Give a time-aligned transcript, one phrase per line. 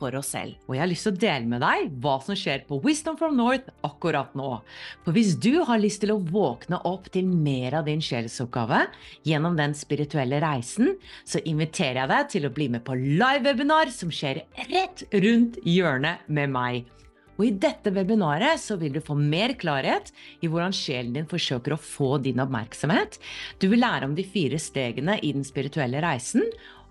[0.00, 0.56] for oss selv.
[0.68, 3.36] Og jeg har lyst til å dele med deg hva som skjer på Wisdom from
[3.38, 4.50] North akkurat nå.
[5.04, 8.84] For hvis du har lyst til å våkne opp til mer av din sjelsoppgave
[9.28, 10.94] gjennom den spirituelle reisen,
[11.28, 16.30] så inviterer jeg deg til å bli med på live-webinar som skjer rett rundt hjørnet
[16.30, 16.86] med meg.
[17.38, 20.10] Og I dette webinaret så vil du få mer klarhet
[20.42, 23.20] i hvordan sjelen din forsøker å få din oppmerksomhet.
[23.62, 26.42] Du vil lære om de fire stegene i den spirituelle reisen,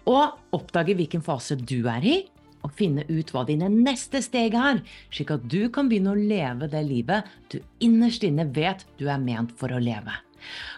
[0.08, 2.18] og oppdage hvilken fase du er i,
[2.67, 6.70] og finne ut hva dine neste steg er, slik at du kan begynne å leve
[6.71, 10.13] det livet du innerst inne vet du er ment for å leve.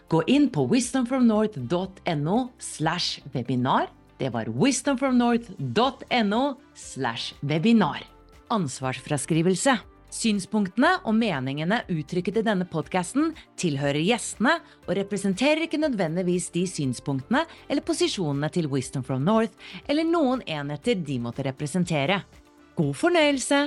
[0.10, 3.90] Gå inn på wisdomfromnorth.no slash webinar.
[4.20, 8.04] Det var wisdomfromnorth.no slash webinar.
[8.50, 9.78] Ansvarsfraskrivelse.
[10.10, 14.56] Synspunktene og meningene uttrykket i denne podkasten tilhører gjestene
[14.88, 19.54] og representerer ikke nødvendigvis de synspunktene eller posisjonene til Wisdom from North
[19.86, 22.24] eller noen enheter de måtte representere.
[22.76, 23.62] God fornøyelse!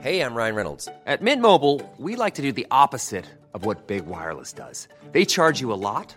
[0.00, 0.88] Hey, I'm Ryan Reynolds.
[1.04, 4.88] At Mint Mobile, we like to do the opposite of what Big Wireless does.
[5.12, 6.16] They charge you a lot,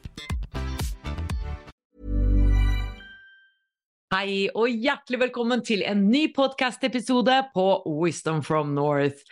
[4.21, 9.23] Hei og hjertelig velkommen til en ny podcast-episode på Wisdom from North.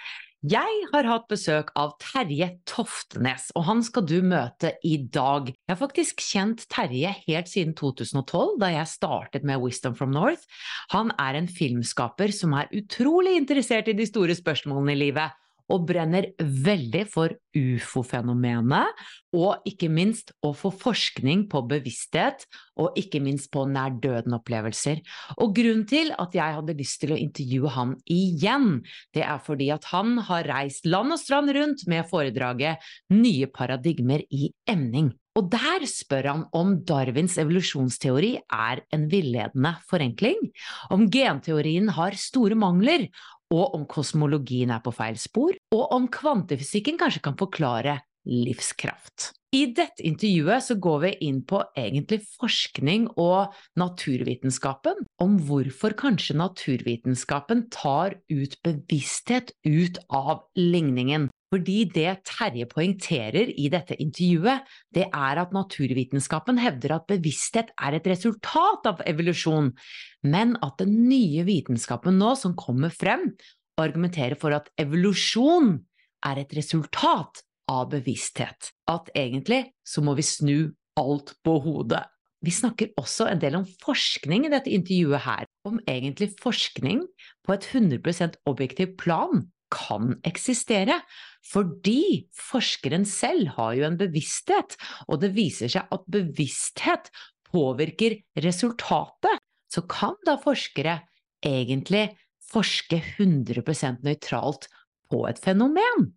[0.41, 5.51] Jeg har hatt besøk av Terje Toftenes, og han skal du møte i dag.
[5.51, 10.50] Jeg har faktisk kjent Terje helt siden 2012, da jeg startet med Wisdom from North.
[10.95, 15.38] Han er en filmskaper som er utrolig interessert i de store spørsmålene i livet
[15.69, 19.03] og brenner veldig for ufo-fenomenet,
[19.38, 22.46] og ikke minst å få forskning på bevissthet,
[22.81, 25.02] og ikke minst på nær-døden-opplevelser.
[25.38, 28.81] Og grunnen til at jeg hadde lyst til å intervjue han igjen,
[29.16, 34.24] det er fordi at han har reist land og strand rundt med foredraget Nye paradigmer
[34.34, 35.13] i emning.
[35.38, 40.50] Og der spør han om Darwins evolusjonsteori er en villedende forenkling,
[40.91, 43.07] om genteorien har store mangler,
[43.53, 47.99] og om kosmologien er på feil spor, og om kvantefysikken kanskje kan forklare
[48.29, 49.31] livskraft.
[49.55, 56.38] I dette intervjuet så går vi inn på egentlig forskning og naturvitenskapen, om hvorfor kanskje
[56.38, 61.31] naturvitenskapen tar ut bevissthet ut av ligningen.
[61.49, 67.97] Fordi det Terje poengterer i dette intervjuet, det er at naturvitenskapen hevder at bevissthet er
[67.97, 69.71] et resultat av evolusjon,
[70.29, 73.31] men at den nye vitenskapen nå som kommer frem,
[73.81, 75.79] argumenterer for at evolusjon
[76.27, 78.73] er et resultat av bevissthet.
[78.91, 80.57] At egentlig så må vi snu
[80.99, 82.03] alt på hodet.
[82.45, 87.03] Vi snakker også en del om forskning i dette intervjuet her, om egentlig forskning
[87.43, 91.01] på et 100% objektivt plan kan eksistere.
[91.45, 94.75] Fordi forskeren selv har jo en bevissthet,
[95.07, 97.09] og det viser seg at bevissthet
[97.50, 99.39] påvirker resultatet.
[99.69, 101.00] Så kan da forskere
[101.45, 102.09] egentlig
[102.50, 104.69] forske 100% nøytralt
[105.09, 106.09] på et fenomen?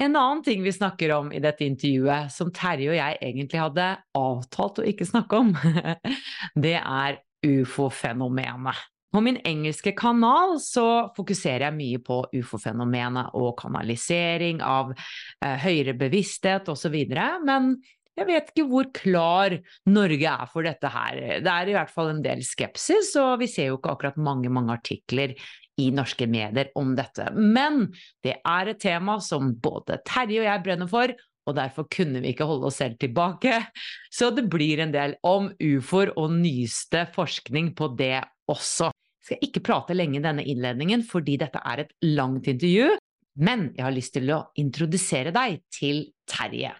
[0.00, 3.88] En annen ting vi snakker om i dette intervjuet, som Terje og jeg egentlig hadde
[4.16, 5.50] avtalt å ikke snakke om,
[6.64, 8.80] det er ufo-fenomenet.
[9.10, 15.96] På min engelske kanal så fokuserer jeg mye på ufo-fenomenet og kanalisering av eh, høyere
[15.98, 16.94] bevissthet osv.
[17.46, 17.72] Men
[18.20, 19.56] jeg vet ikke hvor klar
[19.90, 21.18] Norge er for dette her.
[21.42, 24.52] Det er i hvert fall en del skepsis, og vi ser jo ikke akkurat mange,
[24.52, 25.34] mange artikler
[25.80, 27.30] i norske medier om dette.
[27.34, 27.86] Men
[28.24, 31.14] det er et tema som både Terje og jeg brenner for,
[31.48, 33.56] og derfor kunne vi ikke holde oss selv tilbake.
[34.12, 38.18] Så det blir en del om ufoer og nyeste forskning på det
[38.50, 38.92] også.
[39.20, 42.96] Jeg skal ikke prate lenge i denne innledningen fordi dette er et langt intervju,
[43.40, 46.72] Men jeg har lyst til å introdusere deg til Terje.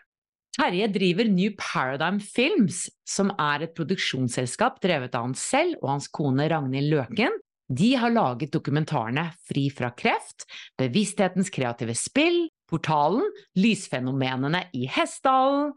[0.56, 6.10] Terje driver New Paradigm Films, som er et produksjonsselskap drevet av han selv og hans
[6.10, 7.38] kone Ragnhild Løken.
[7.70, 10.44] De har laget dokumentarene Fri fra kreft,
[10.76, 13.22] Bevissthetens kreative spill, Portalen,
[13.58, 15.70] Lysfenomenene i Hessdalen,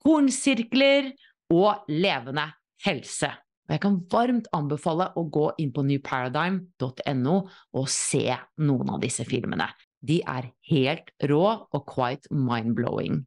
[0.00, 1.10] Kornsirkler
[1.52, 2.46] og Levende
[2.86, 3.34] helse.
[3.70, 7.34] Og jeg kan varmt anbefale å gå inn på newparadigm.no
[7.78, 8.24] og se
[8.66, 9.68] noen av disse filmene.
[10.02, 13.20] De er helt rå og quite mind-blowing.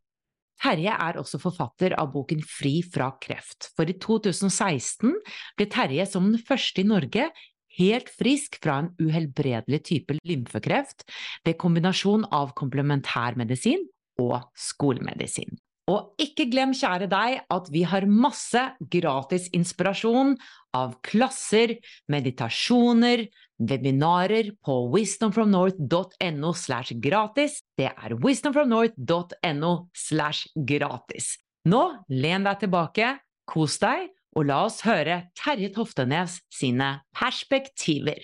[0.59, 5.15] Terje er også forfatter av boken Fri fra kreft, for i 2016
[5.55, 7.31] ble Terje som den første i Norge
[7.79, 11.07] helt frisk fra en uhelbredelig type lymfekreft
[11.47, 13.87] ved kombinasjon av komplementærmedisin
[14.19, 15.55] og skolemedisin.
[15.91, 20.37] Og ikke glem, kjære deg, at vi har masse gratis inspirasjon
[20.77, 21.75] av klasser,
[22.07, 23.25] meditasjoner,
[23.59, 27.59] webinarer på wisdomfromnorth.no slash gratis.
[27.75, 31.33] Det er wisdomfromnorth.no slash gratis.
[31.67, 33.13] Nå len deg tilbake,
[33.47, 34.07] kos deg,
[34.39, 38.23] og la oss høre Terje Toftenes sine perspektiver.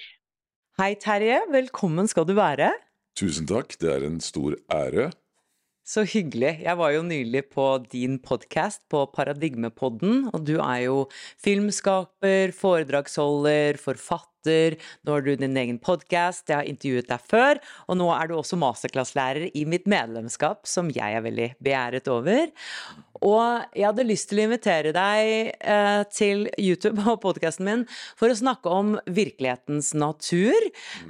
[0.79, 1.43] Hei, Terje.
[1.51, 2.71] Velkommen skal du være.
[3.19, 3.75] Tusen takk.
[3.79, 5.09] Det er en stor ære.
[5.89, 6.59] Så hyggelig.
[6.61, 10.97] Jeg var jo nylig på din podkast, på Paradigmepodden, og du er jo
[11.41, 17.59] filmskaper, foredragsholder, forfatter forfatter, nå har du din egen podkast, jeg har intervjuet deg før,
[17.87, 22.49] og nå er du også masterklasslærer i mitt medlemskap, som jeg er veldig begjæret over.
[23.21, 28.31] Og jeg hadde lyst til å invitere deg eh, til YouTube og podkasten min for
[28.31, 30.55] å snakke om virkelighetens natur,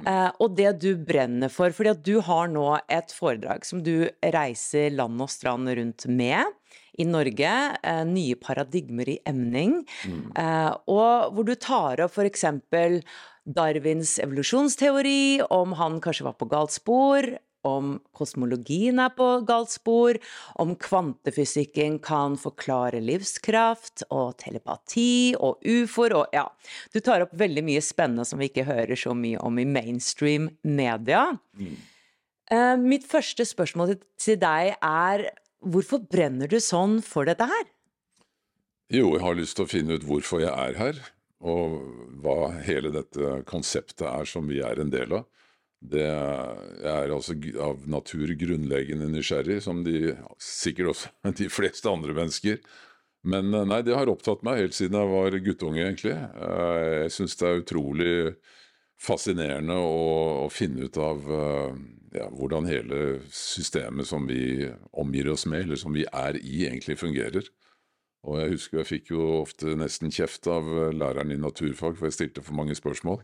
[0.06, 1.70] eh, og det du brenner for.
[1.70, 6.50] Fordi at du har nå et foredrag som du reiser land og strand rundt med
[7.00, 7.52] i Norge,
[7.82, 10.24] eh, nye paradigmer i emning, mm.
[10.36, 12.46] eh, og hvor du tar opp f.eks.
[13.50, 17.26] Darwins evolusjonsteori, om han kanskje var på galt spor,
[17.66, 20.16] om kosmologien er på galt spor,
[20.62, 26.46] om kvantefysikken kan forklare livskraft og telepati og ufoer og ja.
[26.92, 30.50] Du tar opp veldig mye spennende som vi ikke hører så mye om i mainstream
[30.64, 31.26] media.
[31.58, 31.76] Mm.
[32.50, 35.28] Uh, mitt første spørsmål til deg er
[35.60, 37.66] Hvorfor brenner du sånn for dette her?
[38.90, 41.00] Jo, jeg har lyst til å finne ut hvorfor jeg er her,
[41.46, 41.76] og
[42.24, 45.28] hva hele dette konseptet er som vi er en del av.
[45.80, 52.60] Det er altså av natur grunnleggende nysgjerrig, som de sikkert også de fleste andre mennesker.
[53.22, 56.16] Men eh, nei, det har opptatt meg helt siden jeg var guttunge, egentlig.
[56.16, 58.14] Eh, jeg syns det er utrolig
[59.00, 60.00] fascinerende å,
[60.44, 61.76] å finne ut av uh,
[62.16, 66.98] ja, hvordan hele systemet som vi omgir oss med, eller som vi er i, egentlig
[67.00, 67.46] fungerer.
[68.26, 72.18] Og jeg husker jeg fikk jo ofte nesten kjeft av læreren i naturfag, for jeg
[72.18, 73.22] stilte for mange spørsmål.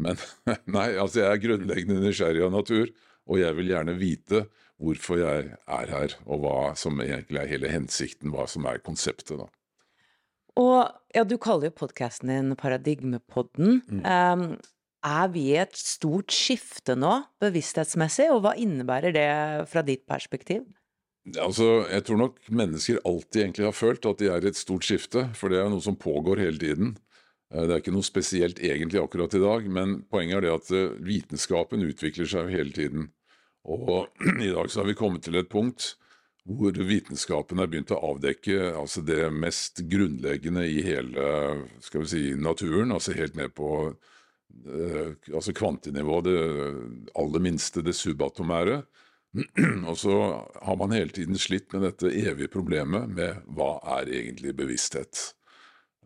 [0.00, 0.16] Men
[0.76, 2.90] nei, altså jeg er grunnleggende nysgjerrig av natur,
[3.30, 4.44] og jeg vil gjerne vite
[4.80, 9.36] hvorfor jeg er her, og hva som egentlig er hele hensikten, hva som er konseptet,
[9.42, 9.50] da.
[10.58, 13.80] Og ja, du kaller jo podkasten din Paradigmepodden.
[13.86, 14.00] Mm.
[14.02, 14.46] Um,
[15.06, 17.12] er vi i et stort skifte nå,
[17.42, 19.28] bevissthetsmessig, og hva innebærer det
[19.70, 20.66] fra ditt perspektiv?
[21.36, 24.84] Altså, Jeg tror nok mennesker alltid egentlig har følt at de er i et stort
[24.84, 26.96] skifte, for det er noe som pågår hele tiden.
[27.52, 30.70] Eh, det er ikke noe spesielt egentlig akkurat i dag, men poenget er det at
[30.72, 33.10] eh, vitenskapen utvikler seg hele tiden.
[33.68, 34.08] Og
[34.46, 35.94] i dag så har vi kommet til et punkt
[36.50, 41.26] hvor vitenskapen har begynt å avdekke altså det mest grunnleggende i hele
[41.84, 43.92] skal vi si, naturen, altså helt ned på
[45.32, 46.38] altså kvantenivå, det
[47.18, 48.82] aller minste, det subatomære.
[49.90, 50.14] Og så
[50.62, 55.30] har man hele tiden slitt med dette evige problemet med hva er egentlig bevissthet.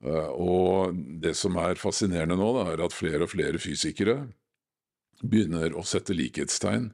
[0.05, 4.19] Eh, og det som er fascinerende nå, da, er at flere og flere fysikere
[5.25, 6.91] begynner å sette likhetstegn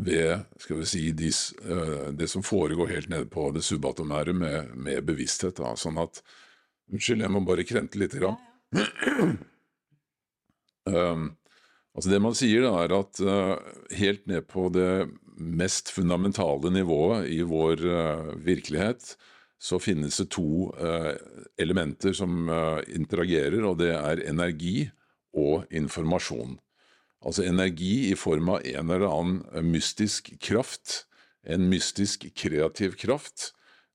[0.00, 4.74] ved skal vi si, de, eh, det som foregår helt nede på det subatomære med,
[4.74, 5.60] med bevissthet.
[5.62, 5.76] Da.
[5.78, 6.22] Sånn at
[6.90, 8.16] Unnskyld, jeg må bare krente litt.
[8.18, 8.34] Grann.
[10.88, 11.34] Um,
[11.94, 15.10] altså Det man sier, da, er at uh, helt ned på det
[15.40, 19.14] mest fundamentale nivået i vår uh, virkelighet,
[19.60, 21.12] så finnes det to uh,
[21.60, 22.48] elementer som
[22.88, 24.88] interagerer, og det er energi
[25.36, 26.56] og informasjon.
[27.20, 31.04] Altså energi i form av en eller annen mystisk kraft,
[31.44, 33.50] en mystisk kreativ kraft,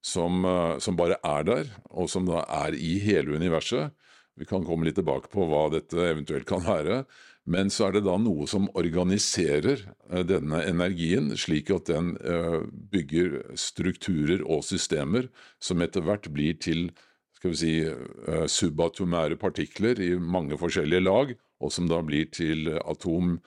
[0.06, 0.46] som,
[0.78, 3.90] som bare er der, og som da er i hele universet
[4.36, 7.04] vi kan komme litt tilbake på hva dette eventuelt kan være.
[7.46, 12.64] Men så er det da noe som organiserer eh, denne energien, slik at den eh,
[12.92, 15.30] bygger strukturer og systemer
[15.62, 16.90] som etter hvert blir til
[17.38, 22.74] skal vi si, eh, subatomære partikler i mange forskjellige lag, og som da blir til
[22.82, 23.38] atom,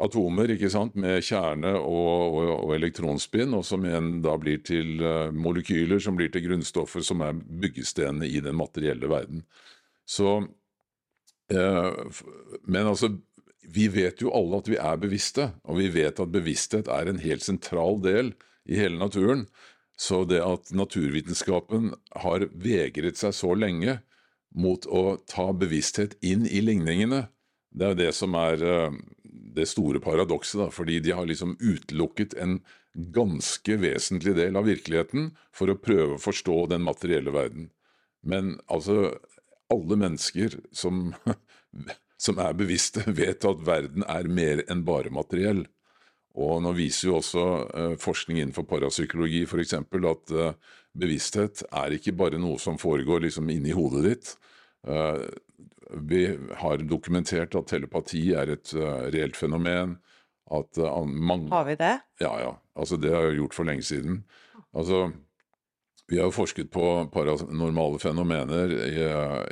[0.00, 5.04] atomer ikke sant, med kjerne og, og, og elektronspinn, og som igjen da blir til
[5.36, 9.44] molekyler som blir til grunnstoffer som er byggestenene i den materielle verden.
[10.04, 10.36] Så,
[11.52, 12.22] uh,
[12.64, 13.12] men altså,
[13.64, 17.22] vi vet jo alle at vi er bevisste, og vi vet at bevissthet er en
[17.22, 18.34] helt sentral del
[18.68, 19.46] i hele naturen.
[19.96, 21.92] Så det at naturvitenskapen
[22.24, 24.00] har vegret seg så lenge
[24.54, 27.28] mot å ta bevissthet inn i ligningene,
[27.74, 28.96] det er jo det som er uh,
[29.54, 32.58] det store paradokset, da, fordi de har liksom utelukket en
[32.94, 37.70] ganske vesentlig del av virkeligheten for å prøve å forstå den materielle verden.
[38.22, 39.16] Men altså,
[39.74, 41.10] alle mennesker som,
[42.26, 45.64] som er bevisste, vet at verden er mer enn bare materiell.
[46.34, 49.76] Og nå viser jo også uh, forskning innenfor parapsykologi f.eks.
[49.78, 54.32] at uh, bevissthet er ikke bare noe som foregår liksom inni hodet ditt.
[54.82, 55.28] Uh,
[55.94, 56.26] vi
[56.58, 58.72] har dokumentert at telepati er et
[59.14, 59.98] reelt fenomen.
[60.50, 60.76] At
[61.06, 61.92] mange Har vi det?
[62.20, 62.50] Ja, ja.
[62.74, 64.24] Altså, det har jeg gjort for lenge siden.
[64.74, 65.12] Altså,
[66.10, 69.06] vi har forsket på paranormale fenomener i,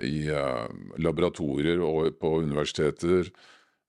[0.04, 0.18] i
[1.00, 3.30] laboratorier og på universiteter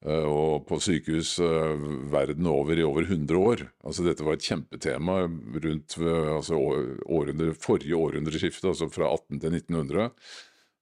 [0.04, 3.64] Eh, og på sykehus eh, verden over i over 100 år.
[3.88, 5.22] Altså Dette var et kjempetema
[5.64, 10.10] rundt altså, århundre, forrige århundreskifte, altså fra 18 til 1900.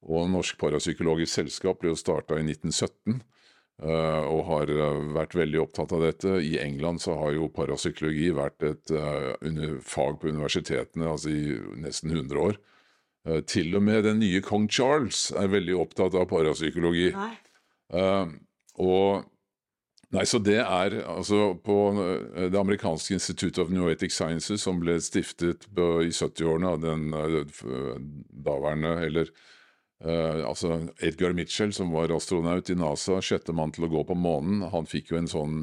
[0.09, 3.21] Og Norsk Parapsykologisk Selskap ble jo starta i 1917.
[3.81, 6.35] Uh, og har uh, vært veldig opptatt av dette.
[6.45, 9.33] I England så har jo parapsykologi vært et uh,
[9.81, 12.61] fag på universitetene altså i nesten 100 år.
[13.45, 17.11] til og med den nye kong Charles er veldig opptatt av parapsykologi.
[18.81, 19.25] Og
[20.11, 24.97] Nei, så det er altså på eh, det amerikanske Institute of Noetic Sciences, som ble
[24.99, 27.93] stiftet i 70-årene av den eh,
[28.43, 29.31] daværende, eller
[30.05, 34.17] uh, altså Edgar Mitchell, som var astronaut i NASA, sjette mann til å gå på
[34.17, 35.61] månen, han fikk jo en sånn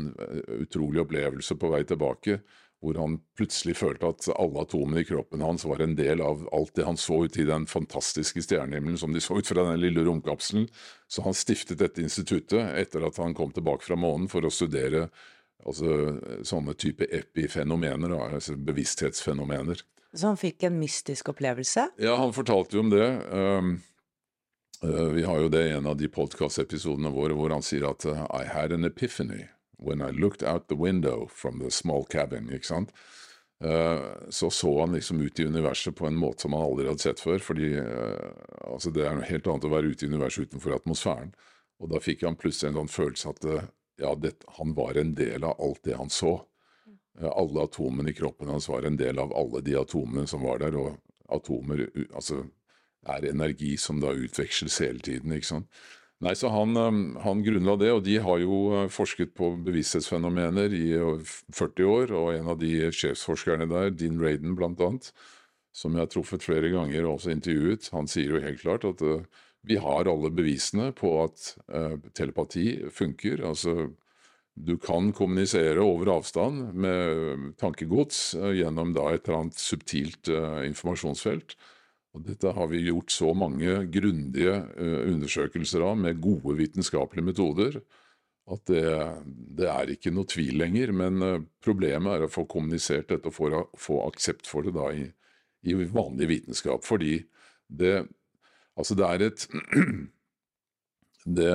[0.60, 2.40] utrolig opplevelse på vei tilbake
[2.78, 6.76] hvor han plutselig følte at alle atomene i kroppen hans var en del av alt
[6.78, 10.04] det han så ute i den fantastiske stjernehimmelen som de så ut fra den lille
[10.06, 10.68] romkapselen.
[11.10, 15.08] Så han stiftet dette instituttet etter at han kom tilbake fra månen for å studere
[15.66, 19.82] altså, sånne type epifenomener, altså bevissthetsfenomener.
[20.14, 21.90] Så han fikk en mystisk opplevelse?
[22.00, 23.08] Ja, han fortalte jo om det.
[23.34, 23.74] Um,
[25.14, 28.26] vi har jo det i en av de podkastepisodene våre hvor han sier at uh,
[28.30, 32.66] I had an epiphany when I looked out the window from the small cabin, ikke
[32.66, 32.92] sant,
[33.64, 37.02] uh, så så han liksom ut i universet på en måte som han aldri hadde
[37.02, 37.38] sett før.
[37.38, 37.72] fordi
[38.66, 41.34] altså det er noe helt annet å være ute i universet utenfor atmosfæren.
[41.78, 43.44] Og da fikk han plutselig en sånn følelse at
[43.98, 46.40] ja, det, han var en del av alt det han så.
[47.18, 50.76] alle atomene i kroppen hans var en del av alle de atomene som var der,
[50.78, 50.98] og
[51.34, 52.44] atomer altså,
[53.06, 55.32] er energi som da utveksles hele tiden.
[55.32, 55.80] ikke sant?
[56.18, 60.72] Nei, så han, um, han, grunnla det, og de har jo uh, forsket på bevissthetsfenomener
[60.74, 60.86] i
[61.54, 62.14] 40 år.
[62.18, 65.12] Og en av de sjefsforskerne der, Dean Raden blant annet,
[65.70, 69.04] som jeg har truffet flere ganger og også intervjuet, han sier jo helt klart at
[69.06, 69.22] uh,
[69.68, 73.44] vi har alle bevisene på at uh, telepati funker.
[73.46, 73.88] Altså,
[74.58, 80.64] du kan kommunisere over avstand med tankegods uh, gjennom da et eller annet subtilt uh,
[80.66, 81.54] informasjonsfelt.
[82.26, 87.80] Dette har vi gjort så mange grundige uh, undersøkelser av med gode vitenskapelige metoder
[88.48, 88.84] at det,
[89.58, 90.92] det, er ikke noe tvil lenger.
[90.96, 94.88] Men uh, problemet er å få kommunisert dette og få, få aksept for det da
[94.96, 95.04] i,
[95.68, 96.86] i, vanlig vitenskap.
[96.86, 97.20] Fordi
[97.68, 98.06] det
[98.78, 99.44] Altså, det er et
[101.38, 101.54] det,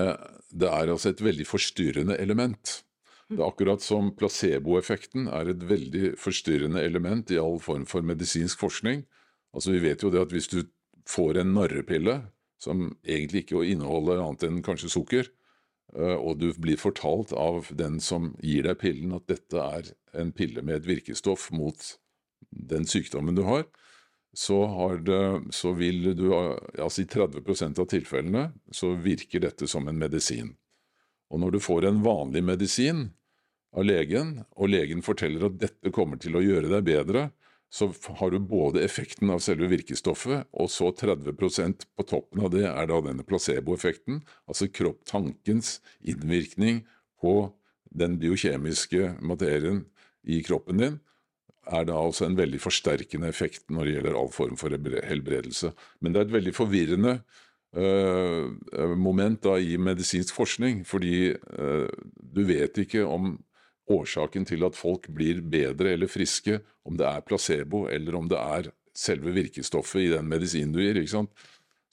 [0.51, 2.81] det er altså et veldig forstyrrende element.
[3.31, 8.59] Det er akkurat som placeboeffekten er et veldig forstyrrende element i all form for medisinsk
[8.59, 9.05] forskning.
[9.53, 10.63] Altså Vi vet jo det at hvis du
[11.09, 12.19] får en narrepille
[12.61, 15.27] som egentlig ikke inneholder annet enn kanskje sukker,
[15.97, 20.31] eh, og du blir fortalt av den som gir deg pillen at dette er en
[20.35, 21.89] pille med et virkestoff mot
[22.49, 23.65] den sykdommen du har,
[24.33, 29.87] så, har det, så vil du altså I 30% av tilfellene så virker dette som
[29.87, 30.55] en medisin.
[31.29, 33.05] Og når du får en vanlig medisin
[33.73, 37.27] av legen, og legen forteller at dette kommer til å gjøre deg bedre,
[37.73, 37.89] så
[38.19, 42.89] har du både effekten av selve virkestoffet, og så 30% på toppen av det er
[42.89, 46.83] da denne placeboeffekten, altså kropptankens innvirkning
[47.23, 47.49] på
[47.89, 49.87] den biokjemiske materien
[50.21, 50.99] i kroppen din,
[51.63, 55.71] er da også en veldig forsterkende effekt når det gjelder all form for helbredelse.
[56.03, 57.15] Men det er et veldig forvirrende
[57.73, 58.53] uh,
[58.99, 63.33] moment da i medisinsk forskning, fordi uh, du vet ikke om
[63.91, 68.39] årsaken til at folk blir bedre eller friske, om det er placebo eller om det
[68.39, 70.99] er selve virkestoffet i den medisinen du gir.
[71.01, 71.33] ikke sant?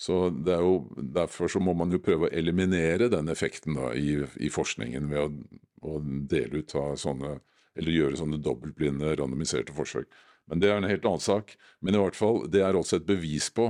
[0.01, 3.91] Så det er jo, Derfor så må man jo prøve å eliminere den effekten da,
[3.93, 7.39] i, i forskningen ved å å dele ut av sånne
[7.79, 10.09] Eller gjøre sånne dobbeltblinde, randomiserte forsøk.
[10.51, 11.53] Men det er en helt annen sak.
[11.79, 13.69] Men i hvert fall, det er også et bevis på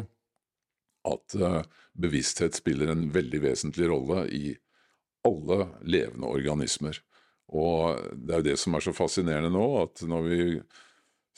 [1.06, 1.60] at uh,
[2.00, 4.54] bevissthet spiller en veldig vesentlig rolle i
[5.28, 6.96] alle levende organismer.
[7.50, 10.40] Og det er jo det som er så fascinerende nå, at når vi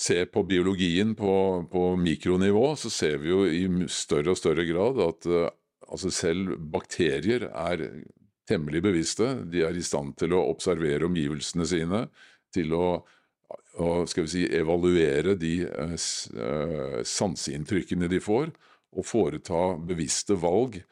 [0.02, 1.34] ser på biologien på,
[1.72, 5.46] på mikronivå, så ser vi jo i større og større grad at uh,
[5.92, 7.86] altså selv bakterier er
[8.48, 9.34] temmelig bevisste.
[9.48, 12.06] De er i stand til å observere omgivelsene sine,
[12.52, 12.86] til å,
[13.80, 18.52] å skal vi si, evaluere de eh, sanseinntrykkene de får,
[18.92, 20.82] og foreta bevisste valg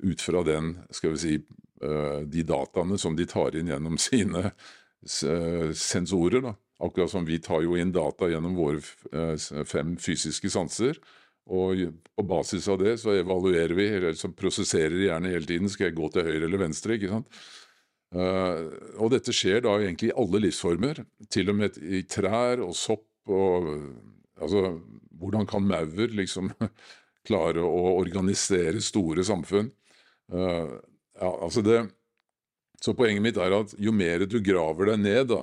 [0.00, 1.34] ut fra den, skal vi si,
[1.80, 6.42] de dataene som de tar inn gjennom sine uh, sensorer.
[6.44, 6.54] Da.
[6.84, 8.80] Akkurat som vi tar jo inn data gjennom våre
[9.68, 11.00] fem fysiske sanser.
[11.50, 11.80] Og
[12.16, 15.68] på basis av det så evaluerer vi, eller så prosesserer gjerne hele tiden.
[15.72, 16.96] Skal jeg gå til høyre eller venstre?
[16.96, 17.40] ikke sant?
[19.00, 23.06] Og dette skjer da egentlig i alle livsformer, til og med i trær og sopp
[23.28, 23.68] og
[24.40, 24.78] Altså,
[25.20, 26.50] hvordan kan maur liksom
[27.28, 29.70] klare å organisere store samfunn?
[31.20, 31.80] Ja, altså det
[32.80, 35.42] Så poenget mitt er at jo mer du graver deg ned da,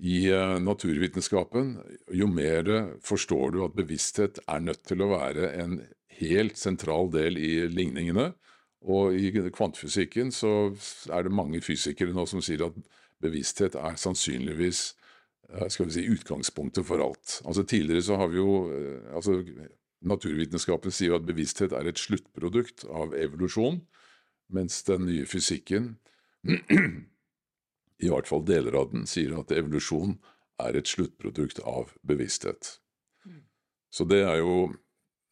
[0.00, 1.74] i uh, naturvitenskapen,
[2.16, 2.70] jo mer
[3.04, 5.82] forstår du at bevissthet er nødt til å være en
[6.22, 8.30] helt sentral del i ligningene.
[8.82, 10.72] Og i kvantefysikken så
[11.12, 12.78] er det mange fysikere nå som sier at
[13.22, 14.82] bevissthet er sannsynligvis
[15.52, 17.38] eh, skal vi si, utgangspunktet for alt.
[17.46, 19.42] Altså Tidligere så har vi jo eh, altså
[20.02, 23.76] Naturvitenskapen sier jo at bevissthet er et sluttprodukt av evolusjon,
[24.54, 25.96] mens den nye fysikken,
[28.02, 30.16] i hvert fall deler av den, sier at evolusjon
[30.62, 32.76] er et sluttprodukt av bevissthet.
[33.92, 34.72] Så det er jo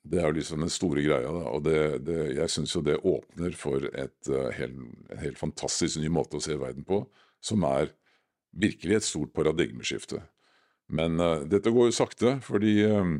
[0.08, 1.42] det er jo liksom den store greia, da.
[1.52, 4.78] Og det, det, jeg syns jo det åpner for et, uh, helt,
[5.12, 7.02] en helt fantastisk ny måte å se verden på,
[7.44, 7.92] som er
[8.56, 10.22] virkelig et stort paradigmeskifte.
[10.96, 13.18] Men uh, dette går jo sakte, fordi um,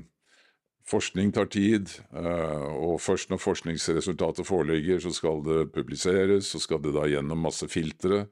[0.91, 1.91] forskning tar tid.
[2.13, 7.47] Uh, og først når forskningsresultatet foreligger, så skal det publiseres, så skal det da gjennom
[7.47, 8.25] masse filtre.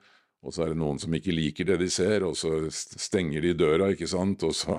[0.42, 3.56] Og så er det noen som ikke liker det de ser, og så stenger de
[3.58, 4.44] døra, ikke sant.
[4.46, 4.78] Og så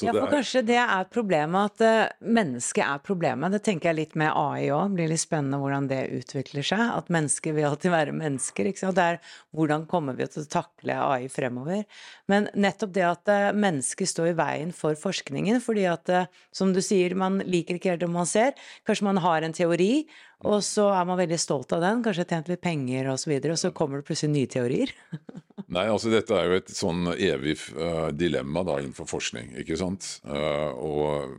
[0.00, 0.32] så ja, for er...
[0.32, 3.52] kanskje det er problemet, at uh, mennesket er problemet.
[3.52, 4.94] Det tenker jeg litt med AI òg.
[4.96, 6.80] Blir litt spennende hvordan det utvikler seg.
[6.96, 8.70] At mennesker vil alltid være mennesker.
[8.70, 8.96] Ikke sant?
[8.96, 9.20] Det er
[9.56, 11.84] hvordan kommer vi til å takle AI fremover.
[12.32, 16.72] Men nettopp det at uh, mennesker står i veien for forskningen, fordi at uh, som
[16.72, 18.56] du sier, man liker ikke helt det man ser.
[18.88, 19.92] Kanskje man har en teori,
[20.40, 23.52] og så er man veldig stolt av den, kanskje tjent litt penger osv., og, så
[23.52, 24.92] og så kommer det plutselig nye teorier.
[25.74, 30.08] Nei, altså dette er jo et sånn evig uh, dilemma da innenfor forskning, ikke sant.
[30.24, 31.36] Uh, og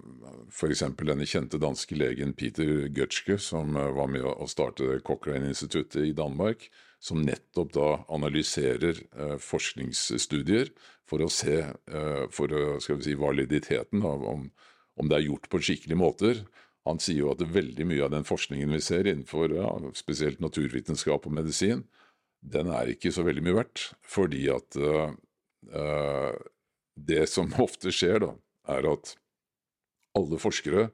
[0.53, 0.85] f.eks.
[1.01, 6.69] denne kjente danske legen Peter Gutschke, som uh, var med å starte Cochrane-instituttet i Danmark,
[7.01, 8.99] som nettopp da analyserer
[9.41, 10.67] forskningsstudier
[11.09, 11.55] for å se
[12.29, 14.43] for skal vi si, validiteten av om,
[15.01, 16.43] om det er gjort på skikkelige måter.
[16.89, 19.67] Han sier jo at veldig mye av den forskningen vi ser innenfor ja,
[19.97, 21.83] spesielt naturvitenskap og medisin,
[22.41, 23.91] den er ikke så veldig mye verdt.
[24.01, 25.13] Fordi at uh,
[25.75, 26.31] uh,
[26.97, 28.31] det som ofte skjer, da,
[28.77, 29.13] er at
[30.17, 30.89] alle forskere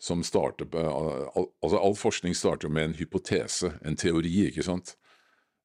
[0.00, 0.90] som starter uh,
[1.36, 4.96] al Altså all forskning starter med en hypotese, en teori, ikke sant.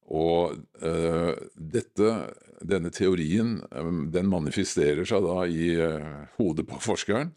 [0.05, 0.59] Og
[1.57, 2.09] dette,
[2.61, 3.55] denne teorien
[4.13, 5.71] den manifesterer seg da i
[6.35, 7.31] hodet på forskeren.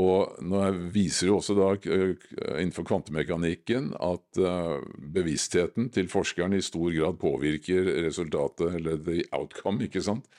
[0.00, 0.60] Og nå
[0.94, 2.14] viser jo også da eh,
[2.60, 4.78] innenfor kvantemekanikken at uh,
[5.14, 10.30] bevisstheten til forskeren i stor grad påvirker resultatet, eller the outcome, ikke sant.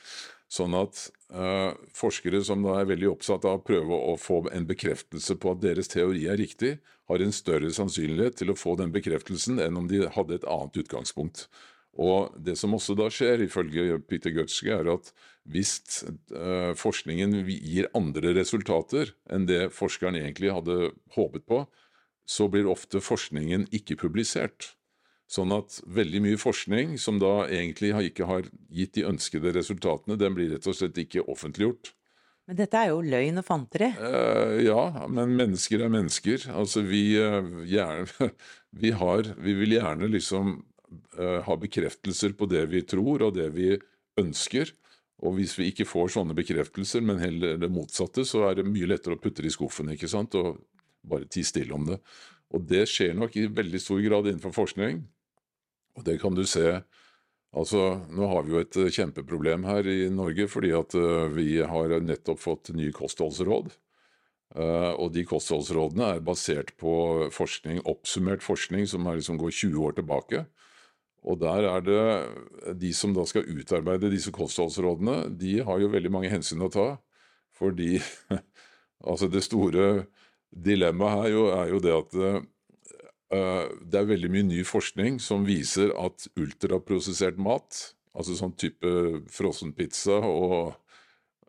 [0.51, 4.67] Sånn at uh, forskere som da er veldig oppsatt av å prøve å få en
[4.69, 6.77] bekreftelse på at deres teori er riktig,
[7.09, 10.81] har en større sannsynlighet til å få den bekreftelsen enn om de hadde et annet
[10.81, 11.45] utgangspunkt.
[11.95, 15.11] Og Det som også da skjer, ifølge Peter Gutzke, er at
[15.45, 16.03] hvis
[16.33, 21.63] uh, forskningen gir andre resultater enn det forskeren egentlig hadde håpet på,
[22.25, 24.73] så blir ofte forskningen ikke publisert.
[25.29, 30.35] Sånn at veldig mye forskning som da egentlig ikke har gitt de ønskede resultatene, den
[30.37, 31.93] blir rett og slett ikke offentliggjort.
[32.45, 33.89] Men dette er jo løgn og fanteri?
[33.97, 36.45] Uh, ja, men mennesker er mennesker.
[36.53, 38.29] Altså vi, uh, gjerne,
[38.81, 40.59] vi, har, vi vil gjerne liksom
[41.15, 43.73] ha bekreftelser på det vi tror og det vi
[44.19, 44.71] ønsker.
[45.23, 48.89] Og hvis vi ikke får sånne bekreftelser, men heller det motsatte, så er det mye
[48.89, 50.35] lettere å putte det i skuffen ikke sant?
[50.35, 50.59] og
[51.05, 51.99] bare tie stille om det.
[52.55, 55.03] Og det skjer nok i veldig stor grad innenfor forskning.
[55.95, 56.81] Og det kan du se
[57.55, 61.93] Altså, Nå har vi jo et kjempeproblem her i Norge, fordi at uh, vi har
[62.03, 63.69] nettopp fått nye kostholdsråd.
[64.55, 66.91] Og de kostholdsrådene er basert på
[67.33, 70.43] forskning, oppsummert forskning som liksom går 20 år tilbake.
[71.25, 76.11] Og der er det de som da skal utarbeide disse kostholdsrådene, de har jo veldig
[76.13, 76.89] mange hensyn å ta.
[77.55, 77.97] Fordi
[79.09, 80.05] altså det store
[80.55, 85.47] dilemmaet her jo, er jo det at uh, det er veldig mye ny forskning som
[85.47, 87.81] viser at ultraprosessert mat,
[88.15, 88.91] altså sånn type
[89.33, 90.75] frossenpizza og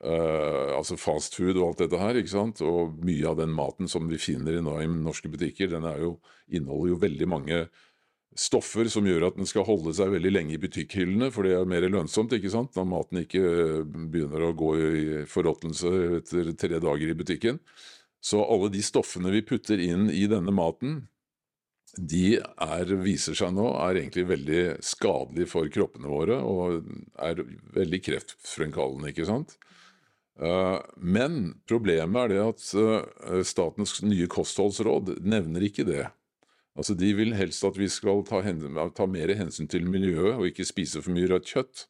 [0.02, 3.92] uh, altså fast food og alt dette her, ikke sant, og mye av den maten
[3.92, 6.16] som vi finner i, i norske butikker, den jo,
[6.48, 7.66] inneholder jo veldig mange
[8.40, 11.68] stoffer som gjør at den skal holde seg veldig lenge i butikkhyllene, for det er
[11.68, 12.76] mer lønnsomt ikke sant?
[12.76, 17.60] når maten ikke eh, begynner å gå i forråtnelse etter tre dager i butikken.
[18.20, 21.04] Så alle de stoffene vi putter inn i denne maten,
[21.96, 26.90] de er, viser seg nå er egentlig veldig skadelige for kroppene våre og
[27.24, 27.40] er
[27.76, 29.56] veldig kreftfremkallende, ikke sant.
[30.36, 36.04] Eh, men problemet er det at eh, Statens nye kostholdsråd nevner ikke det.
[36.76, 38.42] Altså De vil helst at vi skal ta,
[38.94, 41.86] ta, mer hensyn til miljøet og ikke spise for mye rødt kjøtt,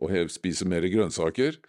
[0.00, 1.60] og spise mer grønnsaker.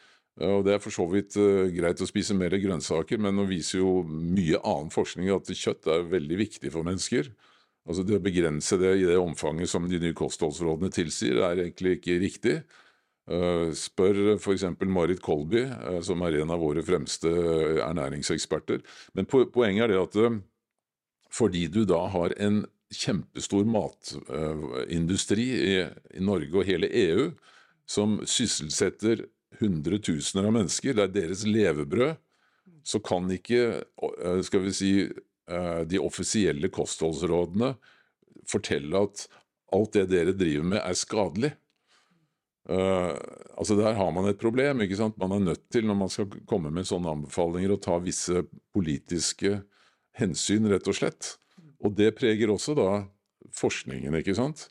[0.41, 3.81] Og Det er for så vidt uh, greit å spise mer grønnsaker, men nå viser
[3.81, 7.27] jo mye annen forskning at kjøtt er veldig viktig for mennesker.
[7.89, 11.97] Altså Det å begrense det i det omfanget som de nye kostholdsrådene tilsier, er egentlig
[11.99, 12.55] ikke riktig.
[13.31, 14.63] Uh, spør f.eks.
[14.88, 17.29] Marit Kolby, uh, som er en av våre fremste
[17.84, 18.79] ernæringseksperter.
[19.19, 20.17] Men poenget er det at
[21.32, 25.76] fordi du da har en kjempestor matindustri i,
[26.20, 27.30] Norge og hele EU
[27.89, 29.26] som sysselsetter
[29.62, 30.96] hundretusener av mennesker.
[30.96, 32.20] Det er deres levebrød.
[32.84, 37.74] Så kan ikke eh, skal vi si, eh, de offisielle kostholdsrådene
[38.50, 39.28] fortelle at
[39.72, 41.54] alt det dere driver med, er skadelig.
[42.70, 43.17] Uh,
[43.58, 44.82] altså Der har man et problem.
[44.82, 45.17] ikke sant?
[45.17, 48.44] Man er nødt til, når man skal komme med sånne anbefalinger, å ta visse
[48.76, 49.62] politiske
[50.21, 51.36] hensyn, rett og slett.
[51.81, 52.89] Og det preger også da
[53.57, 54.67] forskningen, ikke sant.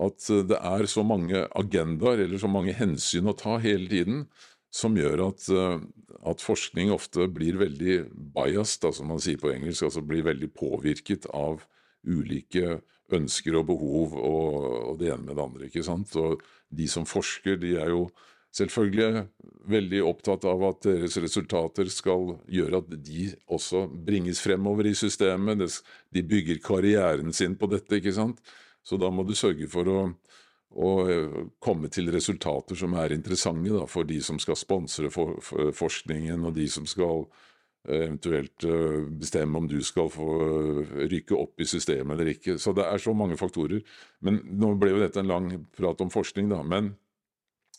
[0.00, 4.24] At eh, det er så mange agendaer eller så mange hensyn å ta hele tiden
[4.70, 5.82] som gjør at, eh,
[6.30, 7.98] at forskning ofte blir veldig
[8.36, 11.64] biased, da, som man sier på engelsk, altså blir veldig påvirket av
[12.06, 14.56] ulike ønsker og behov og,
[14.92, 15.68] og det ene med det andre.
[15.68, 16.14] ikke sant?
[16.20, 18.06] Og de som forsker, de er jo
[18.56, 19.26] selvfølgelig
[19.70, 25.62] veldig opptatt av at deres resultater skal gjøre at de også bringes fremover i systemet.
[26.10, 28.40] De bygger karrieren sin på dette, ikke sant.
[28.82, 30.00] Så da må du sørge for å,
[30.80, 35.36] å eh, komme til resultater som er interessante da, for de som skal sponse for,
[35.44, 37.26] for forskningen, og de som skal
[37.84, 40.30] eh, eventuelt eh, bestemme om du skal få
[41.12, 42.56] rykke opp i systemet eller ikke.
[42.58, 43.84] Så det er så mange faktorer.
[44.24, 46.64] Men nå ble jo dette en lang prat om forskning, da.
[46.64, 46.94] Men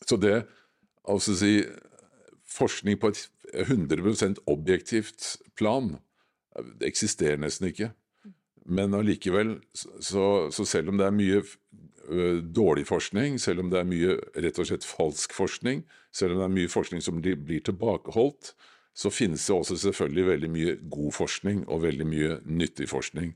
[0.05, 0.43] så det
[1.09, 1.55] Altså si
[2.51, 3.19] Forskning på et
[3.63, 5.93] 100 objektivt plan
[6.59, 7.91] det eksisterer nesten ikke.
[8.65, 13.87] Men allikevel, så, så, selv om det er mye dårlig forskning, selv om det er
[13.87, 18.53] mye rett og slett falsk forskning, selv om det er mye forskning som blir tilbakeholdt,
[18.93, 23.31] så finnes det også selvfølgelig veldig mye god forskning og veldig mye nyttig forskning.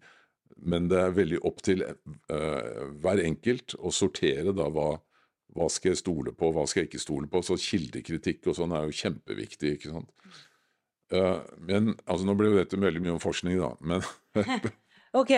[0.67, 4.89] Men det er veldig opp til uh, hver enkelt å sortere da hva
[5.55, 7.41] hva skal jeg stole på, hva skal jeg ikke stole på?
[7.45, 10.09] Så kildekritikk og sånn er jo kjempeviktig, ikke sant.
[11.13, 14.01] Uh, men altså Nå ble jo dette veldig mye om forskning, da, men
[15.19, 15.31] Ok,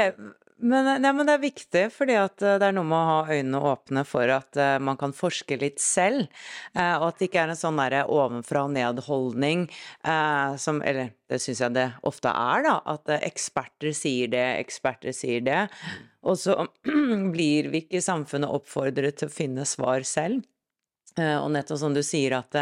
[0.58, 3.36] men, nei, men, det er viktig, fordi at eh, det er noe med å ha
[3.36, 6.26] øynene åpne for at uh, man kan forske litt selv,
[6.74, 9.68] uh, og at det ikke er en sånn derre ovenfra og ned-holdning
[10.08, 12.76] uh, som Eller det syns jeg det ofte er, da.
[12.90, 15.64] At eksperter sier det, eksperter sier det.
[16.26, 16.58] Og så
[17.36, 20.46] blir vi ikke i samfunnet oppfordret til å finne svar selv.
[21.18, 22.56] og nettopp som du sier at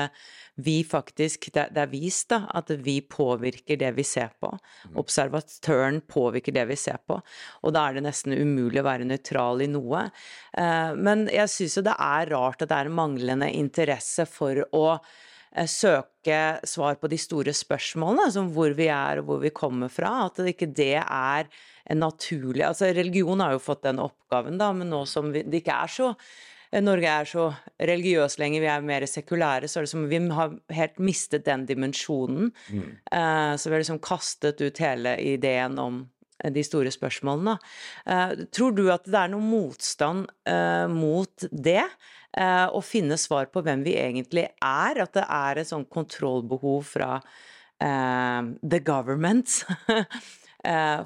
[0.55, 4.53] vi faktisk det, det, er vist da, at vi påvirker det vi ser på.
[4.55, 4.95] Mm.
[5.01, 7.19] Observatøren påvirker det vi ser på.
[7.63, 10.07] Og da er det nesten umulig å være nøytral i noe.
[10.55, 14.85] Eh, men jeg syns jo det er rart at det er manglende interesse for å
[14.95, 19.91] eh, søke svar på de store spørsmålene, som hvor vi er og hvor vi kommer
[19.91, 20.29] fra.
[20.29, 21.51] At det ikke det er
[21.85, 25.61] en naturlig Altså religion har jo fått den oppgaven, da, men nå som vi, det
[25.61, 26.13] ikke er så
[26.83, 27.45] Norge er så
[27.79, 31.65] religiøs lenge, vi er mer sekulære, så er det som vi har helt mistet den
[31.69, 32.51] dimensjonen.
[32.69, 32.89] Mm.
[33.11, 36.03] Uh, så vi har liksom kastet ut hele ideen om
[36.43, 37.57] eh, de store spørsmålene.
[38.55, 40.29] Tror du at det er noen motstand
[40.91, 41.83] mot det?
[42.35, 44.99] Å finne svar på hvem vi egentlig er?
[44.99, 47.21] At det er et sånn kontrollbehov fra
[47.79, 49.63] the government
[49.95, 50.03] Eh,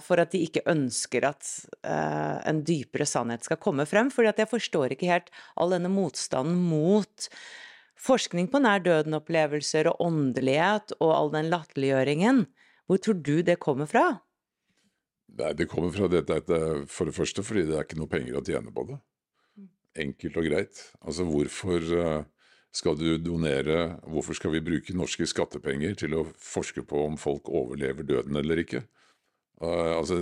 [0.04, 1.48] for at de ikke ønsker at
[1.84, 4.12] eh, en dypere sannhet skal komme frem.
[4.12, 7.30] at jeg forstår ikke helt all denne motstanden mot
[8.00, 12.46] forskning på nær døden-opplevelser og åndelighet og all den latterliggjøringen.
[12.88, 14.22] Hvor tror du det kommer fra?
[15.40, 16.34] Nei, Det kommer fra dette
[16.88, 19.00] for det første fordi det er ikke noe penger å tjene på det.
[20.00, 20.80] enkelt og greit.
[21.02, 22.24] Altså hvorfor eh,
[22.72, 27.50] skal du donere Hvorfor skal vi bruke norske skattepenger til å forske på om folk
[27.50, 28.84] overlever døden eller ikke?
[29.60, 30.16] Uh, altså,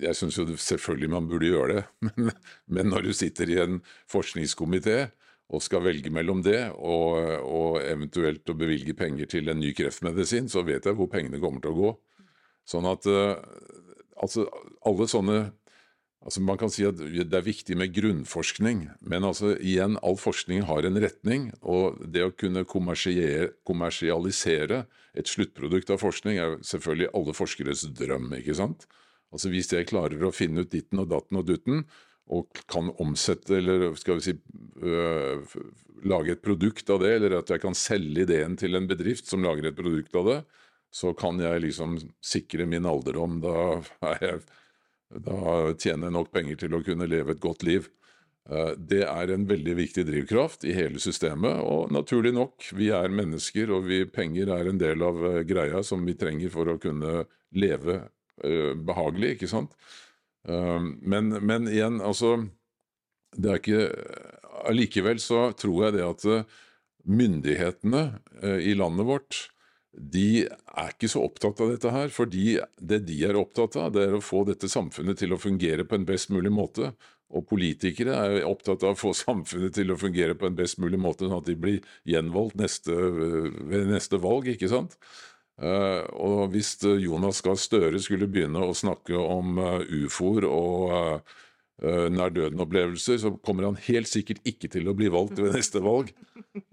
[0.00, 2.30] jeg syns jo selvfølgelig man burde gjøre det, men,
[2.66, 5.10] men, når du sitter i en forskningskomité
[5.52, 10.48] og skal velge mellom det og, og, eventuelt å bevilge penger til en ny kreftmedisin,
[10.48, 11.90] så vet jeg hvor pengene kommer til å gå.
[12.64, 13.36] Sånn at uh,
[14.16, 14.48] altså,
[14.88, 15.38] alle sånne
[16.24, 20.62] Altså Man kan si at det er viktig med grunnforskning, men altså igjen, all forskning
[20.64, 21.50] har en retning.
[21.60, 24.84] Og det å kunne kommersialisere
[25.14, 28.32] et sluttprodukt av forskning er selvfølgelig alle forskeres drøm.
[28.40, 28.88] ikke sant?
[29.34, 31.84] Altså Hvis jeg klarer å finne ut ditten og datten og dutten,
[32.32, 34.32] og kan omsette, eller skal vi si
[34.80, 35.44] øh,
[36.08, 39.44] lage et produkt av det, eller at jeg kan selge ideen til en bedrift som
[39.44, 40.38] lager et produkt av det,
[40.94, 43.42] så kan jeg liksom sikre min alderdom.
[43.44, 43.82] Da
[44.14, 44.40] er jeg
[45.22, 47.88] da tjener jeg nok penger til å kunne leve et godt liv.
[48.50, 53.12] Eh, det er en veldig viktig drivkraft i hele systemet, og naturlig nok, vi er
[53.12, 56.80] mennesker, og vi, penger er en del av eh, greia som vi trenger for å
[56.82, 57.24] kunne
[57.54, 59.76] leve uh, behagelig, ikke sant.
[60.44, 62.34] Men, men, igjen, altså
[63.32, 63.84] Det er ikke
[64.68, 66.26] Allikevel så tror jeg det at
[67.08, 68.02] myndighetene
[68.60, 69.38] i landet vårt
[69.94, 74.08] de er ikke så opptatt av dette her, fordi det de er opptatt av, det
[74.08, 76.92] er å få dette samfunnet til å fungere på en best mulig måte.
[77.34, 81.00] Og politikere er opptatt av å få samfunnet til å fungere på en best mulig
[81.00, 84.98] måte, sånn at de blir gjenvalgt neste, ved neste valg, ikke sant.
[85.54, 92.08] Uh, og hvis Jonas Gahr Støre skulle begynne å snakke om uh, ufoer og uh,
[92.10, 96.10] nær døden-opplevelser, så kommer han helt sikkert ikke til å bli valgt ved neste valg.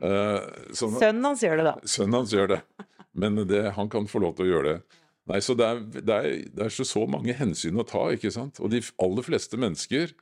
[0.02, 1.76] Sånn, sønnen hans gjør det, da.
[1.90, 2.60] Sønnen hans gjør det.
[3.14, 5.00] Men det, han kan få lov til å gjøre det.
[5.30, 8.60] Nei, så det er, det, er, det er, så, mange hensyn å ta, ikke sant.
[8.64, 10.14] Og de aller fleste mennesker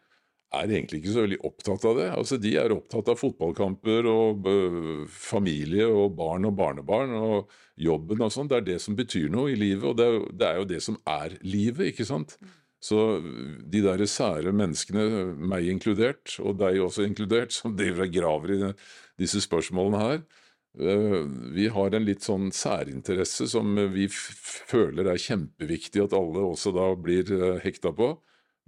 [0.60, 2.08] er egentlig ikke så veldig opptatt av det.
[2.18, 8.26] Altså, De er opptatt av fotballkamper og uh, familie og barn og barnebarn og jobben
[8.26, 8.50] og sånn.
[8.52, 10.82] Det er det som betyr noe i livet, og det er, det er jo det
[10.84, 12.36] som er livet, ikke sant.
[12.80, 13.20] Så
[13.68, 18.60] de der sære menneskene, meg inkludert, og deg også inkludert, som driver og graver i
[19.20, 20.22] disse spørsmålene her,
[20.80, 26.88] vi har en litt sånn særinteresse som vi føler er kjempeviktig at alle også da
[26.96, 28.14] blir eh, hekta på.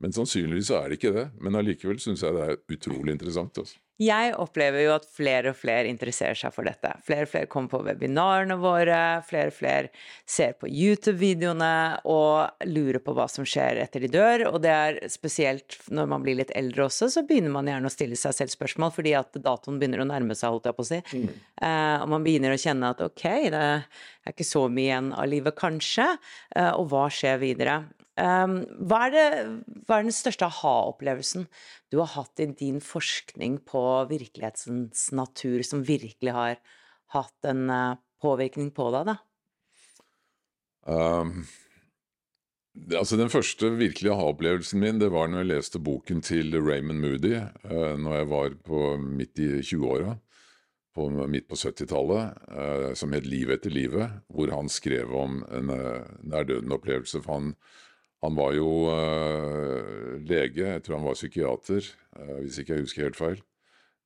[0.02, 1.28] Men sannsynligvis er det ikke det.
[1.40, 3.62] Men allikevel syns jeg det er utrolig interessant.
[3.62, 3.78] Også.
[4.02, 6.90] Jeg opplever jo at flere og flere interesserer seg for dette.
[7.06, 9.92] Flere og flere kommer på webinarene våre, flere og flere
[10.26, 14.48] ser på YouTube-videoene og lurer på hva som skjer etter de dør.
[14.50, 17.94] Og det er spesielt når man blir litt eldre også, så begynner man gjerne å
[17.94, 20.92] stille seg selv spørsmål, fordi at datoen begynner å nærme seg, holdt jeg på å
[20.92, 21.02] si.
[21.14, 21.30] Mm.
[21.62, 25.30] Eh, og man begynner å kjenne at ok, det er ikke så mye igjen av
[25.30, 26.10] livet, kanskje.
[26.56, 27.84] Eh, og hva skjer videre?
[28.22, 29.26] Um, hva, er det,
[29.88, 31.48] hva, er den største aha-opplevelsen
[31.90, 33.82] du har hatt i din forskning på
[34.12, 36.60] virkelighetens natur, som virkelig har
[37.16, 39.18] hatt en uh, påvirkning på deg, da?
[40.86, 41.46] Um,
[42.98, 47.38] altså Den første virkelige aha-opplevelsen min det var når jeg leste boken til Raymond Moody
[47.38, 50.20] uh, når jeg var på midt i 20-åra
[50.96, 55.72] på, midt på 70-tallet, eh, som het Liv etter livet, hvor han skrev om en
[55.72, 57.22] eh, nær-døden-opplevelse.
[57.24, 57.54] For han
[58.22, 61.88] han var jo uh, lege, jeg tror han var psykiater,
[62.20, 63.42] uh, hvis ikke jeg husker helt feil.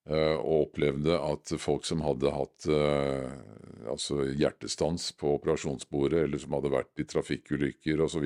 [0.06, 2.67] Uh, og opplevde at folk som hadde hatt
[3.89, 8.25] altså hjertestans på operasjonsbordet, eller som hadde vært i trafikkulykker osv.,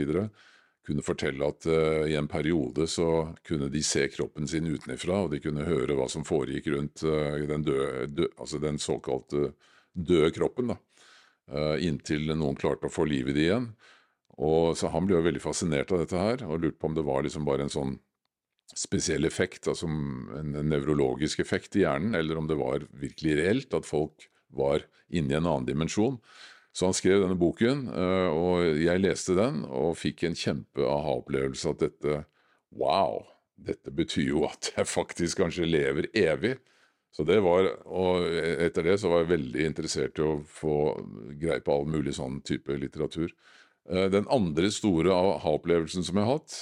[0.89, 1.65] kunne fortelle at
[2.09, 6.07] i en periode så kunne de se kroppen sin utenfra, og de kunne høre hva
[6.09, 9.51] som foregikk rundt den, døde, døde, altså den såkalte
[9.93, 10.79] døde kroppen, da,
[11.83, 13.69] inntil noen klarte å få liv i det igjen.
[14.39, 17.07] Og så Han ble jo veldig fascinert av dette her, og lurte på om det
[17.07, 17.97] var liksom bare en sånn
[18.77, 23.87] spesiell effekt, altså en, nevrologisk effekt i hjernen, eller om det var virkelig reelt, at
[23.87, 26.19] folk var inne i en annen dimensjon.
[26.71, 31.85] Så han skrev denne boken, eh, og jeg leste den og fikk en kjempe-aha-opplevelse at
[31.87, 32.23] dette
[32.69, 33.23] Wow!
[33.59, 36.53] Dette betyr jo at jeg faktisk kanskje lever evig.
[37.11, 40.75] Så det var, og Etter det så var jeg veldig interessert i å få
[41.41, 43.33] greie på all mulig sånn type litteratur.
[43.89, 46.57] Eh, den andre store aha-opplevelsen som jeg har hatt,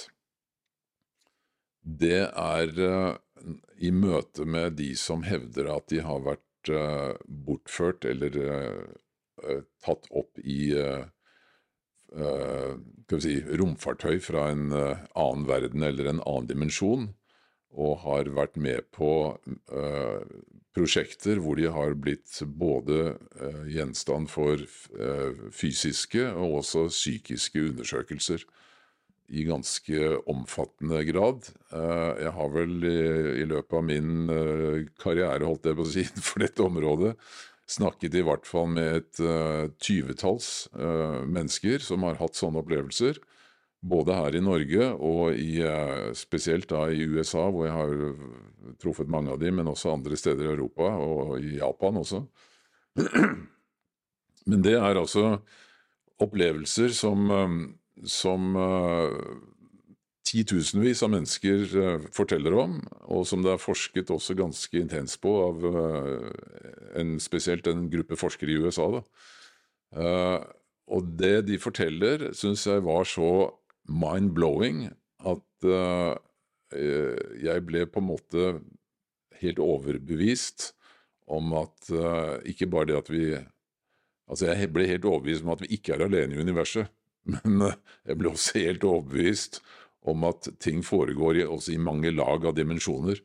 [1.88, 3.16] det er uh,
[3.80, 8.34] i møte med de som hevder at de har vært uh, bortført eller
[9.86, 10.74] tatt opp i
[13.22, 17.06] si, romfartøy fra en annen verden eller en annen dimensjon,
[17.70, 19.12] og har vært med på
[20.76, 28.46] prosjekter hvor de har blitt både eh, gjenstand for eh, fysiske og også psykiske undersøkelser.
[29.28, 31.50] i ganske omfattende grad.
[31.72, 34.30] Eh, jeg har vel i, løpet av min
[34.96, 37.12] karriere, holdt jeg på å si, for dette området,
[37.68, 39.20] snakket i hvert fall med et
[39.84, 43.20] tyvetalls mennesker som har hatt sånne opplevelser.
[43.78, 45.60] Både her i Norge og i,
[46.18, 47.92] spesielt da i USA, hvor jeg har
[48.82, 52.24] truffet mange av dem, men også andre steder i Europa og i Japan også.
[54.48, 55.36] Men det er altså
[56.18, 57.30] opplevelser som
[58.06, 59.10] som uh,
[60.28, 61.74] titusenvis av mennesker
[62.14, 65.64] forteller om, og som det er forsket også ganske intenst på av
[67.00, 69.02] en, spesielt en gruppe forskere i USA.
[70.88, 73.30] og det de forteller, syns jeg var så
[73.88, 74.86] mind-blowing
[75.26, 75.68] at
[76.68, 78.48] jeg ble på en måte
[79.40, 80.68] helt overbevist
[81.32, 81.90] om at
[82.46, 83.22] ikke bare det at vi
[84.28, 86.90] Altså, jeg ble helt overbevist om at vi ikke er alene i universet.
[87.32, 89.62] Men uh, jeg ble også helt overbevist
[90.08, 93.20] om at ting foregår i, også i mange lag av dimensjoner.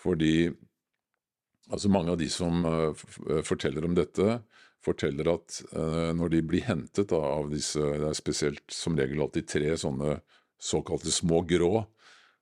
[0.00, 0.48] Fordi
[1.70, 3.06] altså mange av de som uh,
[3.46, 4.40] forteller om dette,
[4.86, 9.48] forteller at uh, når de blir hentet av disse Det er spesielt som regel alltid
[9.50, 10.20] tre sånne
[10.62, 11.84] såkalte små grå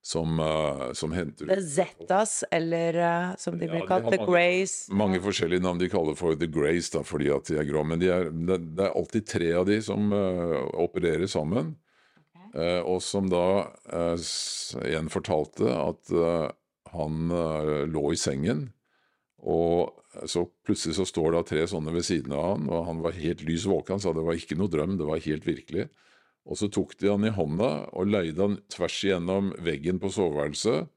[0.05, 4.31] som, uh, som henter The Zetas, eller uh, som de blir ja, kalt, The mange,
[4.31, 4.75] Greys.
[4.93, 7.81] Mange forskjellige navn de kaller for The Grays, da, fordi at de er grå.
[7.89, 11.73] Men de er, det, det, er alltid tre av de som uh, opererer sammen.
[12.55, 12.77] Okay.
[12.87, 16.11] og som da en fortalte at
[16.93, 17.33] han
[17.91, 18.61] lå i sengen,
[19.45, 23.17] og så plutselig så står da tre sånne ved siden av han, og han var
[23.19, 23.97] helt lys våken.
[23.97, 25.85] Han sa det var ikke noe drøm, det var helt virkelig.
[26.45, 30.89] Og så tok de han i hånda og leide han tvers igjennom veggen på soveværelset,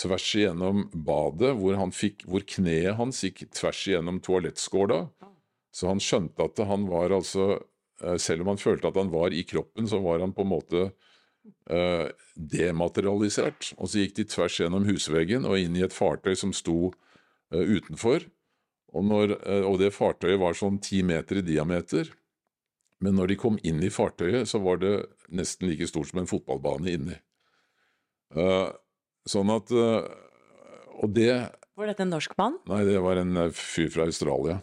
[0.00, 5.04] tvers igjennom badet, hvor, fikk, hvor kneet hans gikk tvers igjennom toalettskåla.
[5.72, 7.54] Så han skjønte at han var altså
[8.02, 10.52] eh, Selv om han følte at han var i kroppen, så var han på en
[10.52, 10.82] måte
[11.72, 13.72] uh, dematerialisert.
[13.78, 16.92] Og så gikk de tvers gjennom husveggen og inn i et fartøy som sto
[17.60, 18.24] utenfor.
[18.92, 22.10] Og, når, uh, og det fartøyet var sånn ti meter i diameter.
[23.02, 24.94] Men når de kom inn i fartøyet, så var det
[25.32, 27.16] nesten like stort som en fotballbane inni.
[28.36, 28.68] Uh,
[29.28, 30.06] sånn at uh,
[31.02, 31.32] Og det
[31.76, 32.54] Var dette en norsk mann?
[32.70, 34.62] Nei, det var en uh, fyr fra Australia.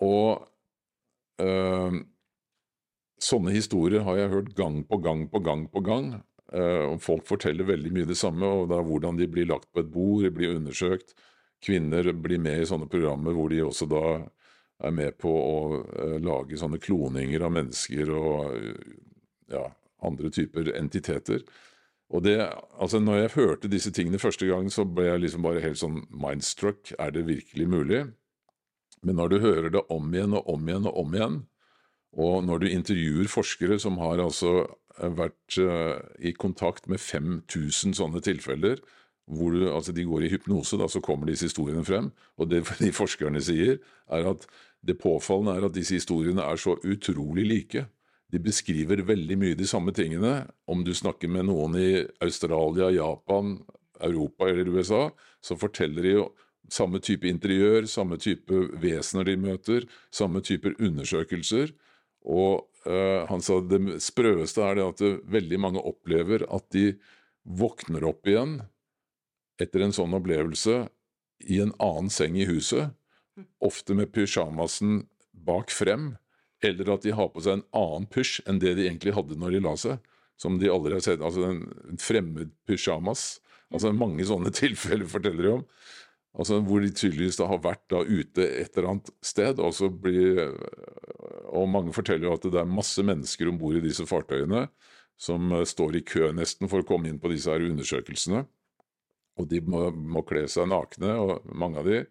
[0.00, 0.50] og
[3.20, 6.06] sånne historier har jeg hørt gang på gang på gang på gang.
[6.52, 9.80] Og folk forteller veldig mye det samme, og det er hvordan de blir lagt på
[9.80, 11.14] et bord, blir undersøkt.
[11.64, 14.04] Kvinner blir med i sånne programmer hvor de også da
[14.84, 18.96] er med på å uh, lage sånne kloninger av mennesker og uh,
[19.52, 19.68] ja,
[20.04, 21.44] andre typer entiteter.
[22.14, 22.36] Og det,
[22.76, 26.02] altså når jeg hørte disse tingene første gang, så ble jeg liksom bare helt sånn
[26.12, 26.92] mindstruck.
[27.00, 28.02] Er det virkelig mulig?
[29.04, 31.40] Men når du hører det om igjen og om igjen og om igjen,
[32.14, 34.52] og når du intervjuer forskere som har altså
[35.00, 38.78] eh, vært uh, i kontakt med 5000 sånne tilfeller,
[39.26, 42.12] hvor du, altså de går i hypnose, da, så kommer disse historiene frem.
[42.38, 43.80] Og det de forskerne sier,
[44.12, 44.46] er at
[44.84, 47.86] det påfallende er at disse historiene er så utrolig like.
[48.32, 50.44] De beskriver veldig mye de samme tingene.
[50.68, 51.90] Om du snakker med noen i
[52.24, 53.58] Australia, Japan,
[54.02, 55.08] Europa eller USA,
[55.40, 56.24] så forteller de jo
[56.72, 61.72] samme type interiør, samme type vesener de møter, samme typer undersøkelser.
[62.24, 66.94] Og øh, han sa det sprøeste er det at det, veldig mange opplever at de
[67.44, 68.62] våkner opp igjen
[69.60, 70.86] etter en sånn opplevelse
[71.44, 72.94] i en annen seng i huset,
[73.62, 75.04] ofte med pysjamasen
[75.44, 76.14] bak frem,
[76.64, 79.56] eller at de har på seg en annen pysj enn det de egentlig hadde når
[79.56, 79.98] de la seg,
[80.40, 81.22] som de aldri har sett.
[81.22, 83.38] Altså en fremmed pysjamas.
[83.74, 85.66] Altså Mange sånne tilfeller forteller de om.
[86.34, 89.60] Altså Hvor de tydeligvis har vært da ute et eller annet sted.
[89.62, 90.40] Og, blir,
[91.46, 94.66] og mange forteller jo at det er masse mennesker om bord i disse fartøyene
[95.20, 98.42] som står i kø nesten for å komme inn på disse her undersøkelsene.
[99.38, 102.02] Og de må, må kle seg nakne, og mange av de.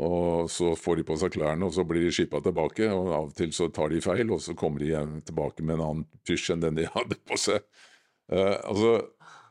[0.00, 2.88] Og så får de på seg klærne, og så blir de skipa tilbake.
[2.92, 5.78] Og av og til så tar de feil, og så kommer de igjen tilbake med
[5.78, 7.64] en annen pysj enn den de hadde på seg.
[8.30, 8.92] Uh, altså,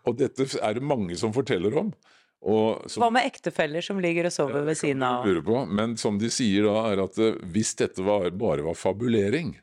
[0.07, 1.91] og dette er det mange som forteller om.
[2.39, 5.25] Som, Hva med ektefeller som ligger og sover ved siden av?
[5.43, 9.57] På, men som de sier da, er at uh, hvis dette var, bare var fabulering,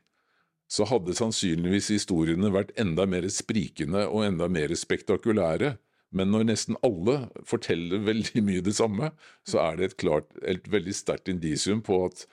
[0.69, 5.77] så hadde sannsynligvis historiene vært enda mer sprikende og enda mer spektakulære.
[6.17, 9.11] Men når nesten alle forteller veldig mye det samme,
[9.49, 12.27] så er det et, klart, et veldig sterkt indisium på at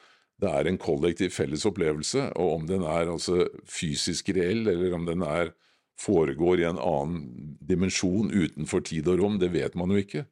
[0.43, 5.05] det er en kollektiv felles opplevelse, og om den er altså fysisk reell, eller om
[5.07, 5.53] den er,
[5.99, 10.25] foregår i en annen dimensjon utenfor tid og rom, det vet man jo ikke.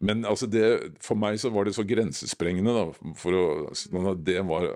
[0.00, 0.64] Men altså det,
[1.04, 2.72] for meg så var det så grensesprengende.
[2.72, 3.44] Da, for å,
[3.76, 4.70] sånn det var,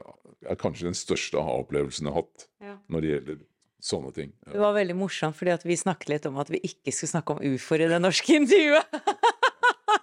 [0.45, 2.75] er kanskje den største aha-opplevelsen jeg har hatt ja.
[2.93, 3.39] når det gjelder
[3.85, 4.35] sånne ting.
[4.49, 7.37] Det var veldig morsomt, fordi at vi snakket litt om at vi ikke skulle snakke
[7.37, 9.01] om ufoer i det norske intervjuet.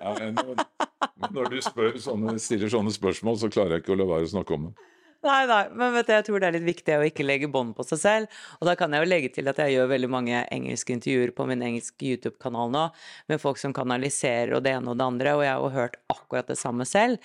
[0.01, 0.63] Ja, men når,
[1.33, 4.33] når du spør sånne, stiller sånne spørsmål, så klarer jeg ikke å la være å
[4.33, 4.89] snakke om det.
[5.21, 7.75] Nei, nei, men vet du, jeg tror det er litt viktig å ikke legge bånd
[7.77, 8.39] på seg selv.
[8.57, 11.45] Og da kan jeg jo legge til at jeg gjør veldig mange engelske intervjuer på
[11.51, 12.87] min engelske YouTube-kanal nå,
[13.29, 15.99] med folk som kanaliserer og det ene og det andre, og jeg har jo hørt
[16.09, 17.21] akkurat det samme selv.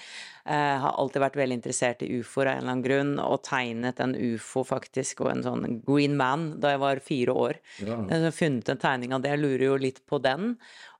[0.46, 4.02] Jeg har alltid vært veldig interessert i ufoer av en eller annen grunn, og tegnet
[4.02, 7.62] en ufo faktisk, og en sånn green man, da jeg var fire år.
[7.82, 7.98] Ja.
[8.12, 10.54] Jeg har funnet en tegning av det, jeg lurer jo litt på den.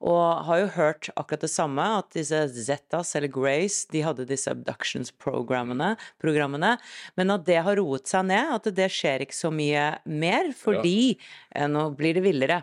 [0.05, 4.51] Og har jo hørt akkurat det samme, at disse Zetas, eller Grace, de hadde disse
[4.53, 6.75] abductions-programmene, programmene,
[7.17, 11.17] men at det har roet seg ned, at det skjer ikke så mye mer, fordi
[11.55, 12.61] eh, Nå blir det villere.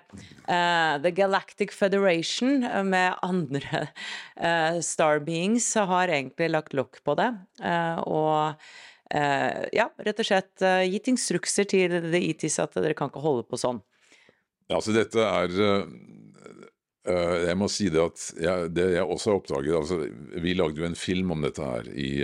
[0.47, 3.88] Eh, The Galactic Federation eh, med andre
[4.38, 7.30] eh, star beings har egentlig lagt lokk på det,
[7.63, 8.55] eh, og
[9.13, 13.24] eh, ja, rett og slett eh, gitt instrukser til The ETs at dere kan ikke
[13.24, 13.84] holde på sånn.
[14.69, 15.49] Ja, altså dette er
[17.03, 19.97] Jeg må si det at jeg, det jeg også har oppdaget altså,
[20.39, 22.24] Vi lagde jo en film om dette her i,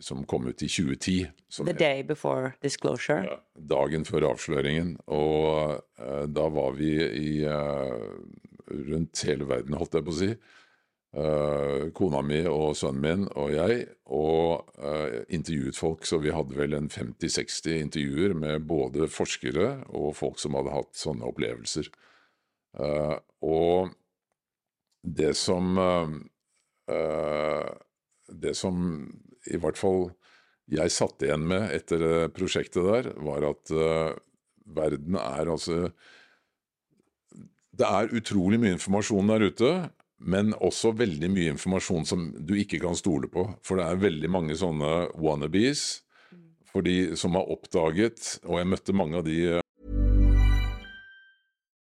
[0.00, 1.28] som kom ut i 2010.
[1.52, 3.28] Som The day before disclosure.
[3.28, 3.36] Ja,
[3.76, 4.96] dagen før avsløringen.
[5.04, 5.76] Og
[6.32, 7.28] da var vi i
[8.66, 10.32] rundt hele verden, holdt jeg på å si.
[11.16, 16.04] Eh, kona mi og sønnen min og jeg, og eh, intervjuet folk.
[16.04, 20.92] Så vi hadde vel en 50-60 intervjuer med både forskere og folk som hadde hatt
[20.98, 21.88] sånne opplevelser.
[22.82, 23.16] Eh,
[23.48, 23.94] og
[25.06, 25.78] det som
[28.26, 28.76] Det som
[29.50, 30.12] i hvert fall
[30.70, 33.72] jeg satt igjen med etter prosjektet der, var at
[34.66, 35.90] verden er altså
[37.74, 39.72] Det er utrolig mye informasjon der ute,
[40.18, 43.46] men også veldig mye informasjon som du ikke kan stole på.
[43.64, 46.02] For det er veldig mange sånne wannabes
[46.72, 49.62] for de som har oppdaget, og jeg møtte mange av de eh,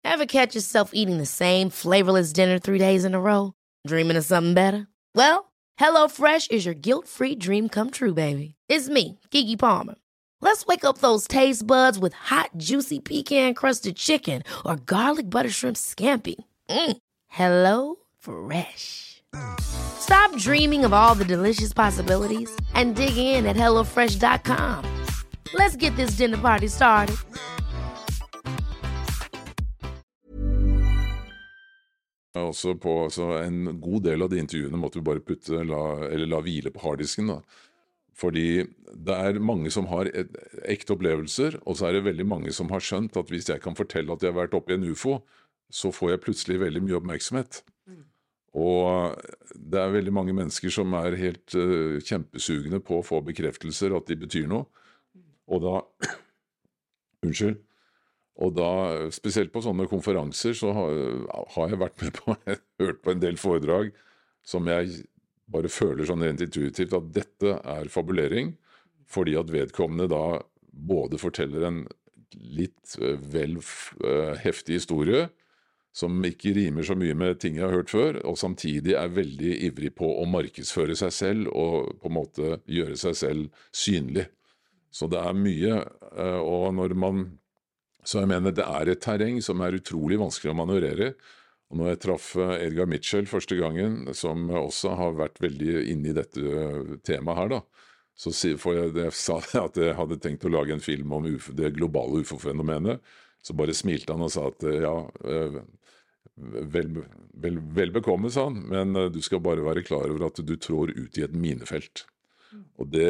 [0.03, 3.53] Ever catch yourself eating the same flavorless dinner three days in a row?
[3.87, 4.87] Dreaming of something better?
[5.15, 8.55] Well, HelloFresh is your guilt free dream come true, baby.
[8.69, 9.95] It's me, Kiki Palmer.
[10.41, 15.49] Let's wake up those taste buds with hot, juicy pecan crusted chicken or garlic butter
[15.49, 16.35] shrimp scampi.
[16.69, 16.97] Mm.
[17.29, 19.21] Hello Fresh.
[19.59, 24.85] Stop dreaming of all the delicious possibilities and dig in at HelloFresh.com.
[25.53, 27.17] Let's get this dinner party started.
[32.33, 36.27] også på så En god del av de intervjuene måtte vi bare putte, la, eller
[36.27, 37.27] la hvile på harddisken.
[37.27, 37.41] da.
[38.15, 40.29] Fordi det er mange som har et,
[40.65, 43.75] ekte opplevelser, og så er det veldig mange som har skjønt at hvis jeg kan
[43.75, 45.19] fortelle at jeg har vært oppe i en ufo,
[45.71, 47.63] så får jeg plutselig veldig mye oppmerksomhet.
[48.53, 49.17] Og
[49.53, 54.09] det er veldig mange mennesker som er helt uh, kjempesugne på å få bekreftelser at
[54.09, 54.67] de betyr noe.
[55.49, 55.77] Og da
[57.23, 57.61] Unnskyld.
[58.43, 58.69] Og da,
[59.13, 60.95] spesielt på sånne konferanser, så har,
[61.53, 62.35] har jeg vært med på
[62.81, 63.93] hørt på en del foredrag
[64.43, 65.03] som jeg
[65.53, 68.55] bare føler sånn rent intuitivt at dette er fabulering,
[69.07, 70.41] fordi at vedkommende da
[70.73, 71.83] både forteller en
[72.33, 75.27] litt eh, vel eh, heftig historie,
[75.93, 79.51] som ikke rimer så mye med ting jeg har hørt før, og samtidig er veldig
[79.67, 84.25] ivrig på å markedsføre seg selv og på en måte gjøre seg selv synlig.
[84.93, 85.77] Så det er mye,
[86.17, 87.23] eh, og når man
[88.03, 91.13] Så jeg mener det er et terreng som er utrolig vanskelig å manøvrere.
[91.71, 96.11] Og når jeg traff eh, Edgar Mitchell første gangen, som også har vært veldig inne
[96.11, 97.61] i dette eh, temaet her, da,
[98.19, 101.55] så får jeg, jeg sa at jeg hadde tenkt å lage en film om UFO,
[101.55, 102.99] det globale ufo-fenomenet.
[103.39, 104.97] Så bare smilte han og sa at ja,
[106.35, 106.89] vel,
[107.33, 110.55] vel, vel bekomme, sa han, men eh, du skal bare være klar over at du
[110.57, 112.05] trår ut i et minefelt.
[112.77, 113.09] Og det,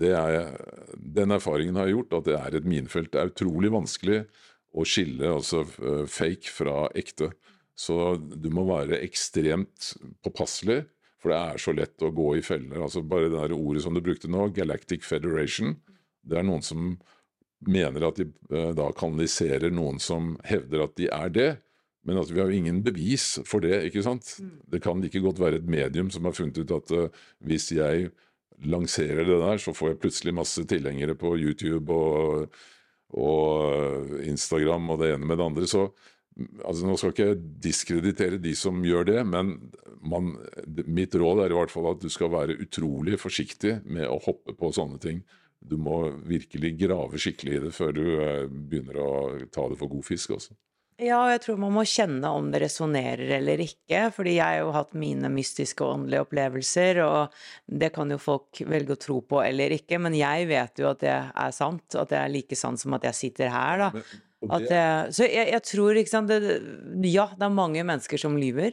[0.00, 0.56] det er,
[0.94, 3.12] Den erfaringen har gjort at det er et minefelt.
[3.12, 4.24] Det er utrolig vanskelig
[4.74, 7.32] å skille altså, eh, fake fra ekte.
[7.78, 9.94] Så du må være ekstremt
[10.24, 10.82] påpasselig,
[11.20, 12.82] for det er så lett å gå i feller.
[12.82, 15.76] Altså Bare det der ordet som du brukte nå, Galactic Federation,
[16.22, 16.92] det er noen som
[17.66, 21.50] mener at de eh, da kanaliserer noen som hevder at de er det.
[22.10, 23.84] Men at vi har jo ingen bevis for det.
[23.86, 24.34] ikke sant?
[24.66, 28.10] Det kan like godt være et medium som har funnet ut at uh, hvis jeg
[28.66, 32.50] lanserer det der, så får jeg plutselig masse tilhengere på YouTube og,
[33.16, 35.68] og Instagram og det ene med det andre.
[35.70, 35.86] Så
[36.64, 39.54] altså, nå skal ikke jeg diskreditere de som gjør det, men
[40.00, 40.34] man,
[40.88, 44.56] mitt råd er i hvert fall at du skal være utrolig forsiktig med å hoppe
[44.58, 45.22] på sånne ting.
[45.60, 49.10] Du må virkelig grave skikkelig i det før du eh, begynner å
[49.52, 50.32] ta det for god fisk.
[50.38, 50.56] Også.
[51.00, 54.58] Ja, og jeg tror man må kjenne om det resonnerer eller ikke, fordi jeg har
[54.60, 57.32] jo hatt mine mystiske og åndelige opplevelser, og
[57.80, 61.00] det kan jo folk velge å tro på eller ikke, men jeg vet jo at
[61.00, 63.90] det er sant, at det er like sant som at jeg sitter her, da.
[64.40, 64.84] Det- det,
[65.16, 66.38] så jeg, jeg tror, ikke sant det,
[67.12, 68.72] Ja, det er mange mennesker som lyver.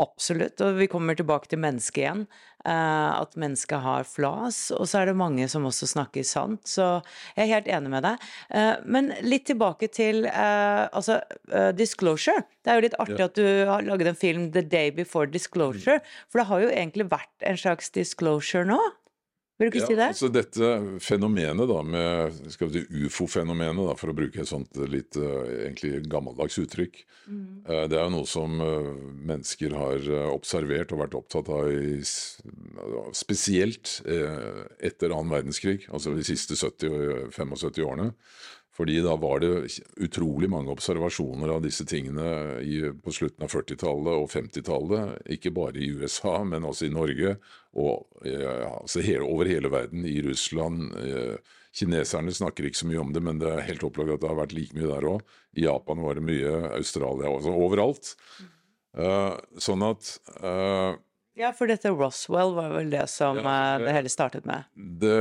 [0.00, 0.60] Absolutt.
[0.64, 2.26] Og vi kommer tilbake til mennesket igjen.
[2.64, 4.70] eh, at mennesket har flas.
[4.76, 6.60] Og så er det mange som også snakker sant.
[6.68, 7.02] Så
[7.36, 8.26] jeg er helt enig med deg.
[8.50, 11.20] Eh, men litt tilbake til eh, altså
[11.76, 12.44] disclosure.
[12.60, 16.00] Det er jo litt artig at du har laget en film 'The Day Before Disclosure'.
[16.28, 18.80] For det har jo egentlig vært en slags disclosure nå.
[19.60, 20.06] Vil du ikke si det?
[20.08, 20.68] altså dette
[21.04, 26.00] fenomenet da, med skal vi si ufo-fenomenet, for å bruke et sånt litt eh, egentlig
[26.10, 27.60] gammeldags uttrykk, Mm.
[27.68, 28.86] eh, det er jo noe som eh,
[29.28, 32.00] mennesker har observert og vært opptatt av i,
[33.14, 34.00] spesielt
[34.80, 38.08] etter annen verdenskrig, altså de siste 70-75 årene.
[38.80, 42.24] Fordi da var det utrolig mange observasjoner av disse tingene
[42.64, 45.18] i, på slutten av 40-tallet og 50-tallet.
[45.36, 47.34] Ikke bare i USA, men også i Norge
[47.76, 50.06] og ja, altså hele, over hele verden.
[50.08, 50.94] I Russland.
[50.96, 54.32] Eh, kineserne snakker ikke så mye om det, men det er helt opplagt at det
[54.32, 55.36] har vært like mye der òg.
[55.60, 56.56] I Japan var det mye.
[56.72, 57.52] Australia også.
[57.52, 58.14] Overalt.
[58.96, 60.96] Eh, sånn at eh,
[61.40, 64.64] Ja, for dette Roswell var vel det som Ja, eh, det- det hele startet med.
[64.76, 65.16] det,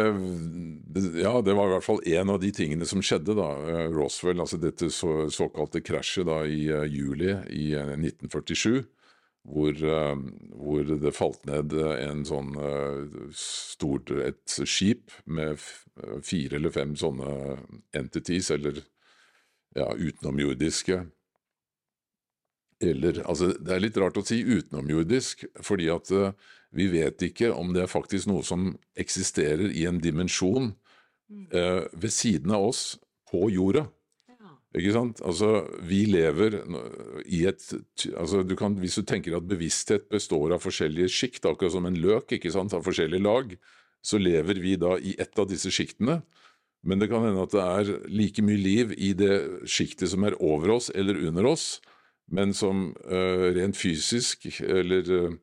[0.93, 3.35] det, ja, det var i hvert fall en av de tingene som skjedde.
[3.37, 3.49] da.
[3.69, 8.85] Eh, Roswell, altså dette så, såkalte krasjet da i uh, juli i eh, 1947.
[9.49, 10.15] Hvor, uh,
[10.59, 15.57] hvor det falt ned en sånn uh, stort et skip med
[16.21, 17.57] fire eller fem sånne
[17.95, 18.81] entities, eller
[19.75, 21.05] ja, utenomjordiske.
[22.79, 26.31] Eller Altså, det er litt rart å si utenomjordisk, fordi at uh,
[26.75, 32.13] vi vet ikke om det er faktisk noe som eksisterer i en dimensjon uh, ved
[32.13, 32.83] siden av oss
[33.29, 33.87] på jorda.
[34.77, 35.17] Ikke sant?
[35.25, 36.59] Altså, vi lever
[37.25, 37.63] i et
[38.13, 41.97] altså, du kan, Hvis du tenker at bevissthet består av forskjellige sjikt, akkurat som en
[41.97, 43.55] løk ikke sant, av forskjellige lag,
[44.05, 46.21] så lever vi da i ett av disse sjiktene.
[46.85, 50.37] Men det kan hende at det er like mye liv i det sjiktet som er
[50.37, 51.79] over oss eller under oss,
[52.31, 55.37] men som eh, rent fysisk eller eh,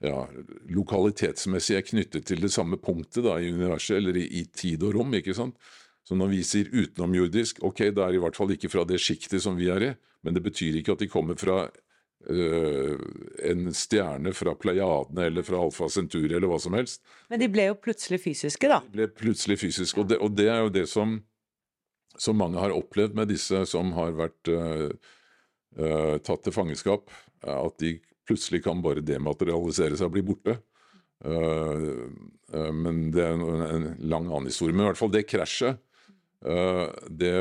[0.00, 0.24] ja,
[0.72, 4.96] lokalitetsmessig er knyttet til det samme punktet da, i universet, eller i, i tid og
[4.96, 5.14] rom.
[5.18, 5.58] ikke sant?
[6.06, 9.44] Så når vi sier utenomjordisk, ok, det er i hvert fall ikke fra det sjiktet
[9.44, 9.92] som vi er i,
[10.24, 12.96] men det betyr ikke at de kommer fra øh,
[13.50, 17.04] en stjerne fra Pleiadene eller fra Alfa Centuri eller hva som helst.
[17.30, 18.80] Men de ble jo plutselig fysiske, da.
[18.88, 21.18] De ble plutselig fysiske, og det, og det er jo det som,
[22.16, 24.88] som mange har opplevd med disse som har vært øh,
[25.70, 27.12] tatt til fangenskap,
[27.46, 27.94] at de
[28.30, 30.56] plutselig kan bare dematerialisere seg og bli borte.
[31.24, 32.08] Øh,
[32.54, 34.74] øh, men det er en, lang annen historie.
[34.74, 35.80] Men i hvert fall det krasjet,
[36.40, 37.32] det,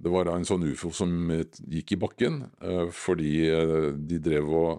[0.00, 1.10] det var da en sånn ufo som
[1.68, 2.38] gikk i bakken,
[2.96, 3.34] fordi
[4.08, 4.70] de drev og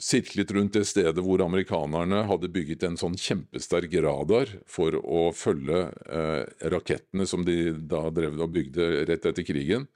[0.00, 5.86] sirklet rundt det stedet hvor amerikanerne hadde bygget en sånn kjempesterk radar for å følge
[6.08, 9.86] eh, rakettene som de da drev og bygde rett etter krigen.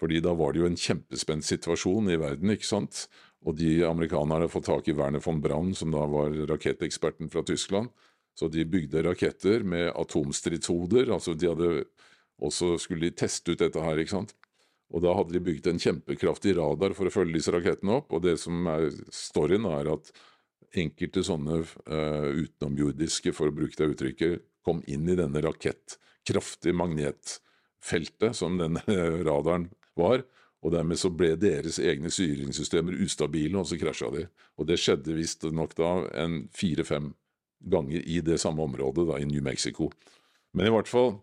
[0.00, 3.06] Fordi da var det jo en kjempespent situasjon i verden, ikke sant.
[3.46, 7.92] Og de amerikanerne fått tak i Werner von Braun, som da var raketteksperten fra Tyskland.
[8.36, 11.12] Så de bygde raketter med atomstridshoder.
[11.12, 11.84] altså de hadde
[12.36, 14.34] også skulle de teste ut dette her, ikke sant.
[14.94, 18.12] Og da hadde de bygd en kjempekraftig radar for å følge disse rakettene opp.
[18.12, 20.12] Og det som er storyen, er at
[20.76, 26.74] enkelte sånne uh, utenomjordiske, for å bruke det uttrykket, kom inn i denne rakett, kraftig
[26.76, 28.82] magnetfeltet som denne
[29.26, 30.24] radaren var.
[30.64, 34.24] Og dermed så ble deres egne styringssystemer ustabile, og så krasja de.
[34.58, 35.92] Og det skjedde visstnok da
[36.24, 37.12] en fire-fem
[37.70, 39.90] ganger i det samme området, da i New Mexico.
[40.56, 41.18] Men i hvert fall,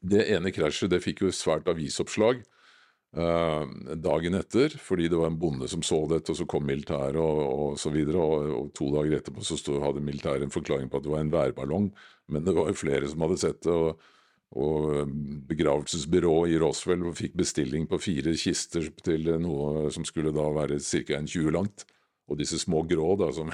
[0.00, 2.42] det ene krasjet det fikk jo svært avisoppslag
[3.16, 3.64] eh,
[3.98, 7.40] dagen etter, fordi det var en bonde som så dette, og så kom militæret og,
[7.46, 11.00] og så videre, og, og to dager etterpå så stod, hadde militæret en forklaring på
[11.00, 11.90] at det var en værballong,
[12.28, 14.08] men det var jo flere som hadde sett det, og,
[14.56, 15.10] og
[15.48, 21.18] begravelsesbyrået i Roswell fikk bestilling på fire kister til noe som skulle da være ca.
[21.18, 21.84] en 20 langt,
[22.28, 23.52] og disse små grå da, som,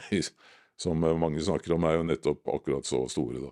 [0.78, 3.42] som mange snakker om, er jo nettopp akkurat så store.
[3.42, 3.51] da.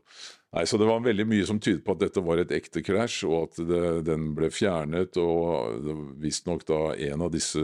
[0.53, 3.23] Nei, så Det var veldig mye som tydet på at dette var et ekte krasj,
[3.27, 5.17] og at det, den ble fjernet.
[5.17, 5.87] og
[6.23, 7.63] Visstnok da en av disse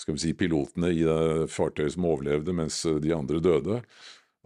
[0.00, 3.82] skal vi si, pilotene i det fartøyet som overlevde, mens de andre døde.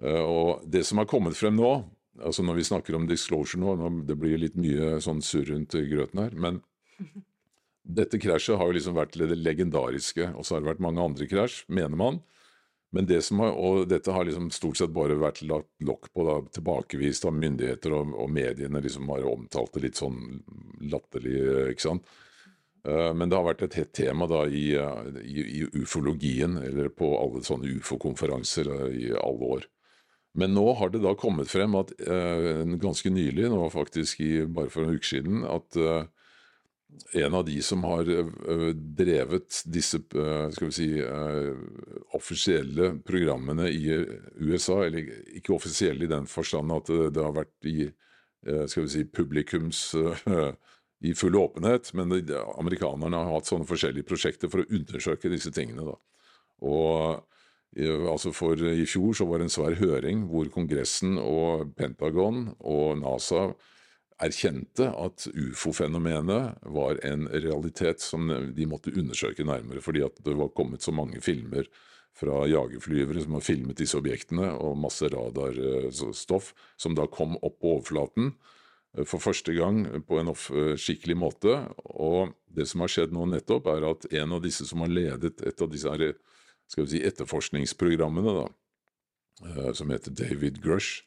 [0.03, 1.84] Eh, Og Det som har kommet frem nå,
[2.20, 5.76] altså når vi snakker om disclosure nå, nå det blir litt mye sånn surr rundt
[5.90, 6.60] grøten her, men
[8.00, 11.28] dette krasjet har jo liksom vært det legendariske, og så har det vært mange andre
[11.30, 12.22] krasj, mener man.
[12.94, 16.24] Men det som har, og dette har liksom stort sett bare vært lagt lokk på,
[16.28, 20.20] da, tilbakevist av myndigheter og, og mediene liksom har omtalt det litt sånn
[20.92, 21.40] latterlig,
[21.72, 22.06] ikke sant.
[22.86, 26.92] Eh, Men det har vært et hett tema da i, eh, i, i ufologien, eller
[26.94, 29.66] på alle sånne ufo-konferanser eh, i alle år.
[30.35, 34.70] Men nå har det da kommet frem at eh, ganske nylig, nå faktisk i, bare
[34.72, 36.07] for en uke siden, at, eh,
[37.22, 40.87] en av de som har uh, drevet disse skal vi si,
[42.14, 43.89] offisielle programmene i
[44.39, 47.89] USA, eller ikke offisielle i den forstand at det har vært i
[48.70, 49.80] skal vi si, publikums
[51.03, 52.14] i full åpenhet, men
[52.55, 55.89] amerikanerne har hatt sånne forskjellige prosjekter for å undersøke disse tingene.
[55.91, 55.97] Da.
[56.62, 57.24] Og
[57.75, 63.01] altså for I fjor så var det en svær høring hvor Kongressen og Pentagon og
[63.01, 63.49] NASA
[64.22, 70.55] erkjente at ufo-fenomenet var en realitet som de måtte undersøke nærmere, fordi at det var
[70.55, 71.66] kommet så mange filmer
[72.14, 77.72] fra jagerflyvere som har filmet disse objektene, og masse radarstoff som da kom opp på
[77.79, 78.31] overflaten
[78.97, 80.31] eh, for første gang på en
[80.79, 81.57] skikkelig måte.
[81.91, 85.43] Og det som har skjedd nå nettopp, er at en av disse som har ledet
[85.43, 86.14] et av disse her,
[86.70, 88.46] skal vi si, etterforskningsprogrammene, da,
[89.48, 91.04] eh, som heter David Grush,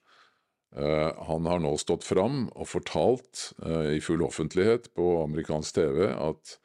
[0.76, 6.10] Eh, han har nå stått fram og fortalt uh, i full offentlighet på amerikansk TV
[6.12, 6.58] at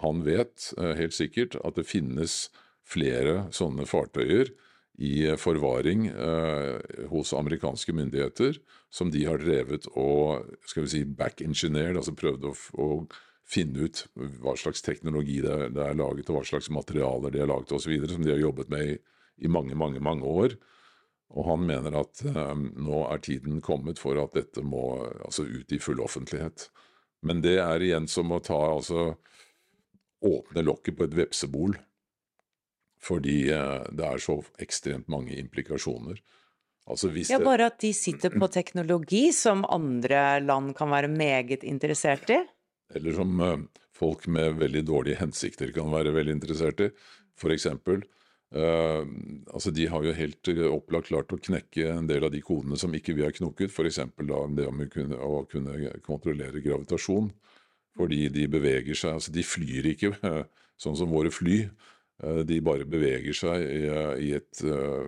[0.00, 2.34] han vet helt sikkert at det finnes
[2.86, 4.52] flere sånne fartøyer
[5.02, 6.06] i forvaring
[7.10, 8.60] hos amerikanske myndigheter,
[8.92, 12.88] som de har drevet og skal vi si, back-engineered, altså prøvd å, å,
[13.50, 17.42] finne ut hva slags teknologi det er, det er laget, og hva slags materialer de
[17.42, 18.98] har laget osv., som de har jobbet med i,
[19.46, 20.54] i mange, mange, mange år.
[21.30, 24.84] Og han mener at eh, nå er tiden kommet for at dette må
[25.26, 26.68] altså, ut i full offentlighet.
[27.26, 29.12] Men det er igjen som å ta altså
[30.26, 31.76] åpne lokket på et vepsebol.
[33.00, 36.20] Fordi eh, det er så ekstremt mange implikasjoner.
[36.90, 42.32] Altså ja, bare at de sitter på teknologi som andre land kan være meget interessert
[42.34, 42.40] i?
[42.94, 43.56] Eller som uh,
[43.96, 46.92] folk med veldig dårlige hensikter kan være veldig interessert i.
[47.50, 48.02] Eksempel
[48.50, 49.06] Uh,
[49.54, 52.74] altså De har jo helt eh, opplagt klart å knekke en del av de kodene
[52.80, 53.70] som ikke vi har knokket.
[53.70, 54.00] F.eks.
[54.18, 57.30] det om kunne, å kunne kontrollere gravitasjon.
[57.94, 60.10] Fordi de beveger seg altså De flyr ikke
[60.82, 61.62] sånn som våre fly.
[62.46, 63.78] De bare beveger seg i,
[64.26, 64.60] i, et,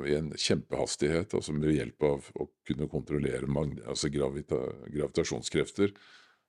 [0.08, 3.50] i en kjempehastighet altså med hjelp av å kunne kontrollere
[3.84, 4.56] altså gravita
[4.86, 5.92] gravitasjonskrefter.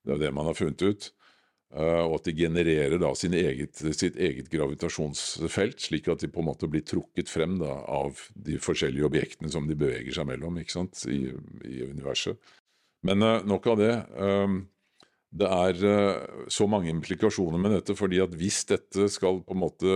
[0.06, 1.10] Det er det man har funnet ut.
[1.74, 6.50] Eh, og at de genererer da eget, sitt eget gravitasjonsfelt, slik at de på en
[6.52, 10.76] måte blir trukket frem da, av de forskjellige objektene som de beveger seg mellom ikke
[10.76, 11.32] sant, i,
[11.66, 12.38] i universet.
[13.04, 13.96] Men uh, nok av det.
[14.14, 14.62] Um,
[15.34, 15.80] det er
[16.54, 19.96] så mange implikasjoner med dette, fordi at hvis dette skal på en måte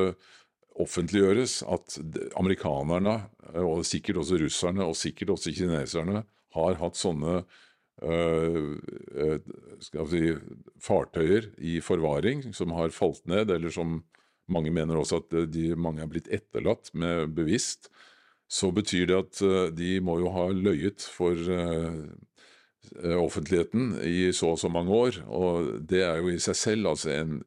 [0.82, 2.00] offentliggjøres, at
[2.42, 3.20] amerikanerne,
[3.62, 6.24] og sikkert også russerne, og sikkert også kineserne,
[6.58, 7.44] har hatt sånne
[10.12, 10.22] si,
[10.84, 14.04] fartøyer i forvaring som har falt ned, eller som
[14.48, 17.90] mange mener også at de, mange er blitt etterlatt med bevisst,
[18.48, 19.42] så betyr det at
[19.76, 21.36] de må jo ha løyet for
[22.96, 25.20] offentligheten i så og så mange år.
[25.28, 27.42] Og det er jo i seg selv altså en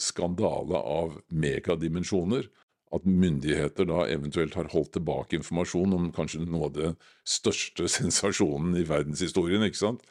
[0.00, 2.46] skandale av megadimensjoner
[2.94, 6.90] at myndigheter da eventuelt har holdt tilbake informasjon om kanskje noe av det
[7.26, 9.64] største sensasjonen i verdenshistorien.
[9.66, 10.04] ikke sant?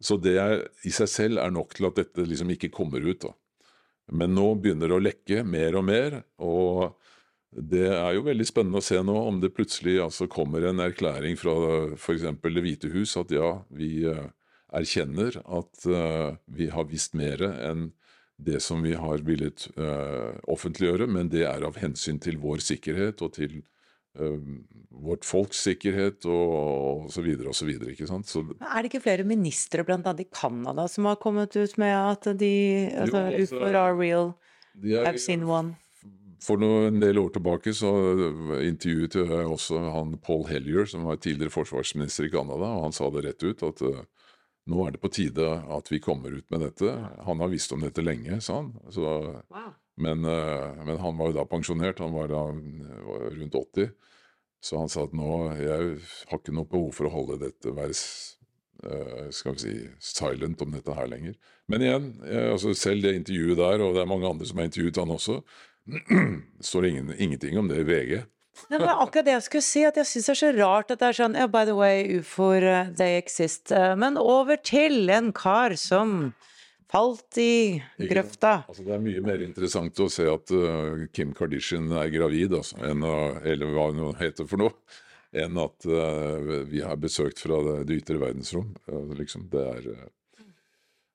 [0.00, 3.26] Så det er, i seg selv er nok til at dette liksom ikke kommer ut.
[3.26, 3.34] da.
[4.16, 6.96] Men nå begynner det å lekke mer og mer, og
[7.50, 11.38] det er jo veldig spennende å se nå om det plutselig altså kommer en erklæring
[11.38, 11.54] fra
[11.96, 12.28] f.eks.
[12.42, 14.28] Det hvite hus at ja, vi eh,
[14.70, 17.88] erkjenner at uh, vi har visst mer enn
[18.44, 23.20] det som vi har villet uh, offentliggjøre, men det er av hensyn til vår sikkerhet
[23.24, 23.60] og til
[24.18, 24.38] uh,
[24.90, 27.92] vårt folks sikkerhet og, og så videre og så videre.
[27.94, 28.28] ikke sant?
[28.30, 32.32] Så, er det ikke flere ministre, annet i Canada, som har kommet ut med at
[32.40, 32.54] de
[32.94, 34.34] altså, jo, altså, are real?
[34.80, 35.76] Er, I've seen one.
[36.40, 37.90] For noe, en del år tilbake så
[38.64, 43.10] intervjuet jeg også han Paul Hellier, som var tidligere forsvarsminister i Canada, og han sa
[43.12, 44.00] det rett ut at uh,
[44.70, 46.94] nå er det på tide at vi kommer ut med dette.
[47.26, 48.72] Han har visst om dette lenge, sa han.
[48.94, 49.06] Så,
[49.50, 49.72] wow.
[50.00, 53.90] men, uh, men, han var jo da pensjonert, han var da var rundt 80.
[54.60, 55.94] Så han sa at nå jeg
[56.28, 59.74] har ikke noe behov for å holde dette være uh, skal vi si,
[60.12, 61.38] silent om dette her lenger.
[61.70, 64.68] Men igjen, jeg, altså selv det intervjuet der, og det er mange andre som har
[64.68, 65.40] intervjuet han også,
[66.68, 68.20] står det ingen, ingenting om det i VG.
[68.68, 71.00] Det var akkurat det jeg skulle si, at jeg syns det er så rart at
[71.00, 73.70] det er sånn yeah, By the way, ufoer, uh, they exist.
[73.72, 76.32] Uh, men over til en kar som
[76.90, 77.80] falt i
[78.10, 78.64] grøfta.
[78.68, 82.80] Altså, det er mye mer interessant å se at uh, Kim Kardashian er gravid, altså,
[82.86, 84.74] enn, eller hva hun heter for noe,
[85.30, 85.86] enn at
[86.66, 88.72] vi har besøkt fra det, det ytre verdensrom.
[89.14, 89.84] liksom, det er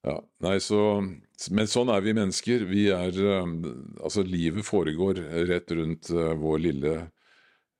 [0.05, 0.13] ja,
[0.45, 1.01] nei, så,
[1.51, 2.63] Men sånn er vi mennesker.
[2.69, 5.19] Vi er Altså, livet foregår
[5.49, 7.14] rett rundt vår lille Eh,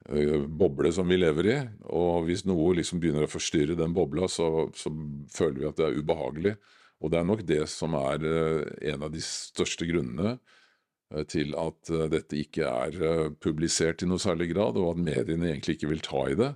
[0.06, 1.58] boble som vi lever i.
[1.94, 4.92] Og hvis noe liksom begynner å forstyrre den bobla, så, så,
[5.34, 6.56] føler vi at det er ubehagelig.
[7.04, 11.56] Og det er nok det som er eh, en av de største grunnene eh, til
[11.60, 15.76] at eh, dette ikke er eh, publisert i noe særlig grad, og at mediene egentlig
[15.78, 16.54] ikke vil ta i det.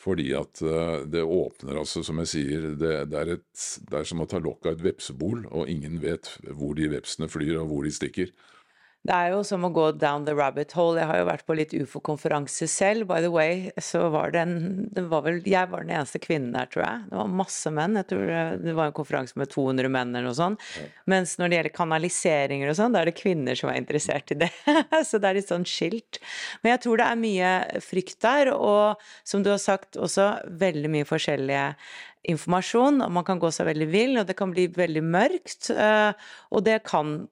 [0.00, 4.06] Fordi at eh, det åpner, altså, som jeg sier, det, det, er, et, det er
[4.08, 7.68] som å ta lokk av et vepsebol, og ingen vet hvor de vepsene flyr og
[7.72, 8.32] hvor de stikker.
[9.00, 10.98] Det er jo som å gå down the rabbit hole.
[11.00, 13.06] Jeg har jo vært på litt ufo-konferanse selv.
[13.08, 14.58] By the way, så var det en
[14.92, 17.06] det var vel, Jeg var den eneste kvinnen der, tror jeg.
[17.08, 17.96] Det var masse menn.
[17.96, 20.68] Jeg tror det, det var en konferanse med 200 menn eller noe sånt.
[21.08, 24.38] Mens når det gjelder kanaliseringer og sånn, da er det kvinner som er interessert i
[24.44, 24.52] det.
[25.08, 26.20] så det er litt sånn skilt.
[26.60, 27.56] Men jeg tror det er mye
[27.88, 31.66] frykt der, og som du har sagt, også veldig mye forskjellige
[32.28, 35.70] informasjon, og man kan gå seg veldig vill, og det kan bli veldig mørkt.
[35.72, 36.12] eh,
[36.52, 37.22] Og det kan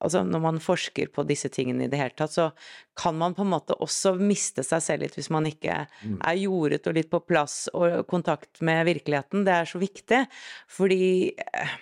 [0.00, 2.50] Altså når man forsker på disse tingene i det hele tatt, så
[2.96, 6.86] kan man på en måte også miste seg selv litt hvis man ikke er jordet
[6.88, 9.44] og litt på plass og kontakt med virkeligheten.
[9.48, 10.22] Det er så viktig,
[10.72, 11.76] fordi eh,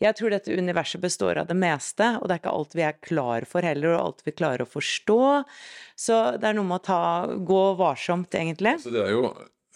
[0.00, 3.00] jeg tror dette universet består av det meste, og det er ikke alt vi er
[3.04, 5.20] klar for heller, og alt vi klarer å forstå.
[6.00, 7.00] Så det er noe med å ta,
[7.36, 8.78] gå varsomt, egentlig.
[8.78, 9.24] Altså det er jo,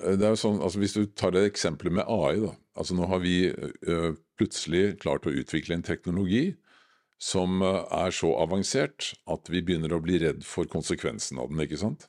[0.00, 3.06] det er jo sånn, altså Hvis du tar det eksempelet med AI da, altså Nå
[3.10, 6.48] har vi ø, plutselig klart å utvikle en teknologi
[7.22, 11.62] som er så avansert at vi begynner å bli redd for konsekvensen av den.
[11.64, 12.08] ikke sant?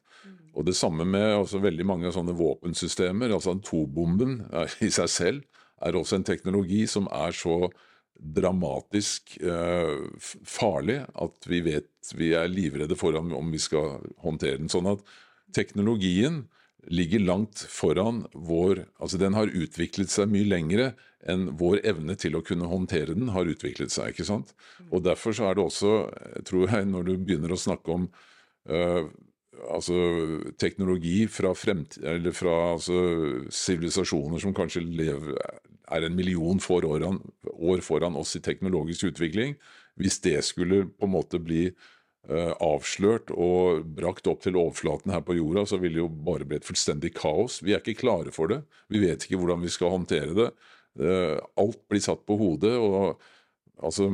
[0.56, 3.34] Og Det samme med også veldig mange sånne våpensystemer.
[3.34, 4.40] altså Atombomben
[4.82, 5.44] i seg selv
[5.84, 7.70] er også en teknologi som er så
[8.16, 10.06] dramatisk eh,
[10.48, 14.72] farlig at vi vet vi er livredde for om, om vi skal håndtere den.
[14.72, 15.04] Sånn at
[15.56, 16.46] teknologien
[16.92, 20.92] ligger langt foran vår Altså den har utviklet seg mye lengre
[21.26, 24.14] enn vår evne til å kunne håndtere den har utviklet seg.
[24.14, 24.54] ikke sant?
[24.92, 25.94] Og derfor så er det også,
[26.46, 28.06] tror jeg, når du begynner å snakke om
[28.70, 29.08] øh,
[29.74, 29.96] altså
[30.62, 33.00] teknologi fra, fremtid eller fra altså,
[33.50, 35.40] sivilisasjoner som kanskje lever,
[35.94, 37.20] er en million for åran,
[37.54, 39.58] år foran oss i teknologisk utvikling,
[39.98, 41.70] hvis det skulle på en måte bli
[42.26, 46.58] avslørt og brakt opp til overflaten her på jorda, så ville det jo bare bli
[46.58, 47.60] et fullstendig kaos.
[47.62, 48.64] Vi er ikke klare for det.
[48.90, 50.48] Vi vet ikke hvordan vi skal håndtere det.
[51.00, 53.22] Eh, alt blir satt på hodet, og
[53.84, 54.10] altså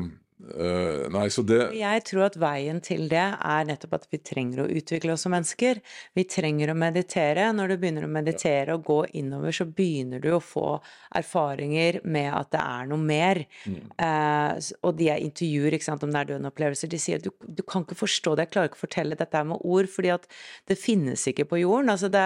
[0.56, 4.64] eh, Nei, så det Jeg tror at veien til det er nettopp at vi trenger
[4.64, 5.82] å utvikle oss som mennesker.
[6.18, 7.50] Vi trenger å meditere.
[7.56, 10.80] Når du begynner å meditere og gå innover, så begynner du å få
[11.18, 13.44] erfaringer med at det er noe mer.
[13.66, 13.80] Mm.
[13.96, 17.86] Uh, og de jeg intervjuer ikke sant, om nær-døden-opplevelser, de sier at du, du kan
[17.86, 20.28] ikke forstå det, jeg klarer ikke å fortelle dette med ord, fordi at
[20.70, 21.92] det finnes ikke på jorden.
[21.94, 22.26] Altså det,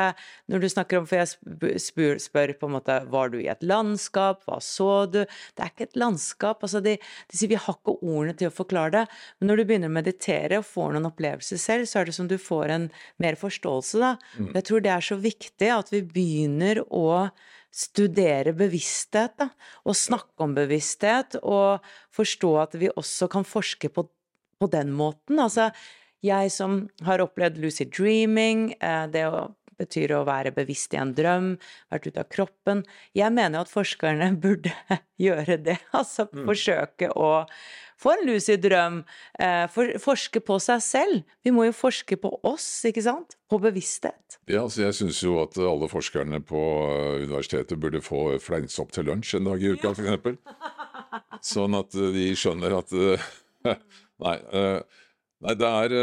[0.52, 3.66] når du snakker om, for jeg spør, spør på en måte, var du i et
[3.66, 5.22] landskap, hva så du?
[5.26, 6.64] Det er ikke et landskap.
[6.64, 9.04] altså de, de sier vi har ikke ordene til å forklare det,
[9.40, 12.30] men når du begynner å meditere og får noen opplevelser selv, så er det som
[12.30, 12.88] du får en
[13.22, 14.14] mer forståelse, da.
[14.54, 17.10] Jeg tror det er så viktig at vi begynner å
[17.76, 19.50] studere bevissthet, da,
[19.84, 21.84] og snakke om bevissthet, og
[22.16, 24.08] forstå at vi også kan forske på,
[24.62, 25.42] på den måten.
[25.44, 25.72] Altså,
[26.26, 29.50] jeg som har opplevd lucid dreaming, eh, det å,
[29.80, 31.56] betyr å være bevisst i en drøm,
[31.92, 32.84] vært ute av kroppen.
[33.18, 34.74] Jeg mener jo at forskerne burde
[35.22, 37.32] gjøre det, altså forsøke å
[38.02, 39.02] få en lucid drøm,
[39.40, 41.22] eh, for, forske på seg selv.
[41.46, 43.38] Vi må jo forske på oss, ikke sant?
[43.52, 44.40] På bevissthet.
[44.50, 49.08] Ja, altså jeg syns jo at alle forskerne på øh, universitetet burde få fleinsopp til
[49.10, 50.38] lunsj en dag i uka, for eksempel.
[51.54, 52.94] Sånn at øh, de skjønner at
[54.24, 54.38] Nei.
[55.44, 55.94] nei, det er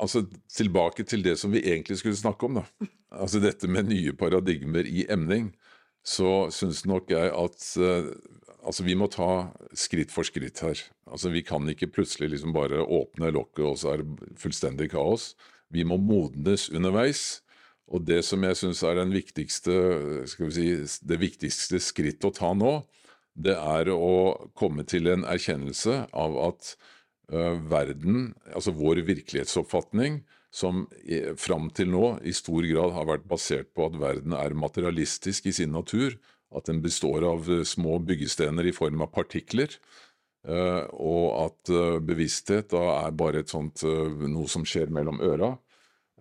[0.00, 2.68] altså tilbake til det som vi egentlig skulle snakke om, da.
[3.14, 5.52] Altså dette med nye paradigmer i emning.
[6.02, 7.66] Så syns nok jeg at
[8.64, 10.80] altså vi må ta skritt for skritt her.
[11.06, 15.34] Altså Vi kan ikke plutselig liksom bare åpne lokket, og så er det fullstendig kaos.
[15.70, 17.42] Vi må modnes underveis.
[17.92, 19.74] Og det som jeg syns er viktigste,
[20.26, 20.68] si,
[21.04, 22.78] det viktigste skrittet å ta nå,
[23.34, 26.70] det er å komme til en erkjennelse av at
[27.34, 30.22] uh, verden, altså vår virkelighetsoppfatning,
[30.54, 30.84] som
[31.40, 35.54] fram til nå i stor grad har vært basert på at verden er materialistisk i
[35.56, 36.14] sin natur,
[36.56, 39.74] at den består av øh, små byggestener i form av partikler,
[40.46, 45.54] øh, og at øh, bevissthet da er bare et sånt noe som skjer mellom øra.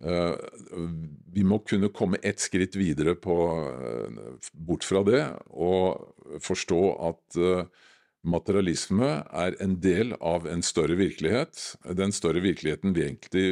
[0.02, 0.36] Eh,
[1.34, 3.36] vi må kunne komme ett skritt videre på,
[3.72, 4.22] eh,
[4.54, 5.22] bort fra det
[5.54, 7.66] og forstå at eh,
[8.24, 11.76] materialisme er en del av en større virkelighet.
[11.96, 13.46] Den større virkeligheten vi egentlig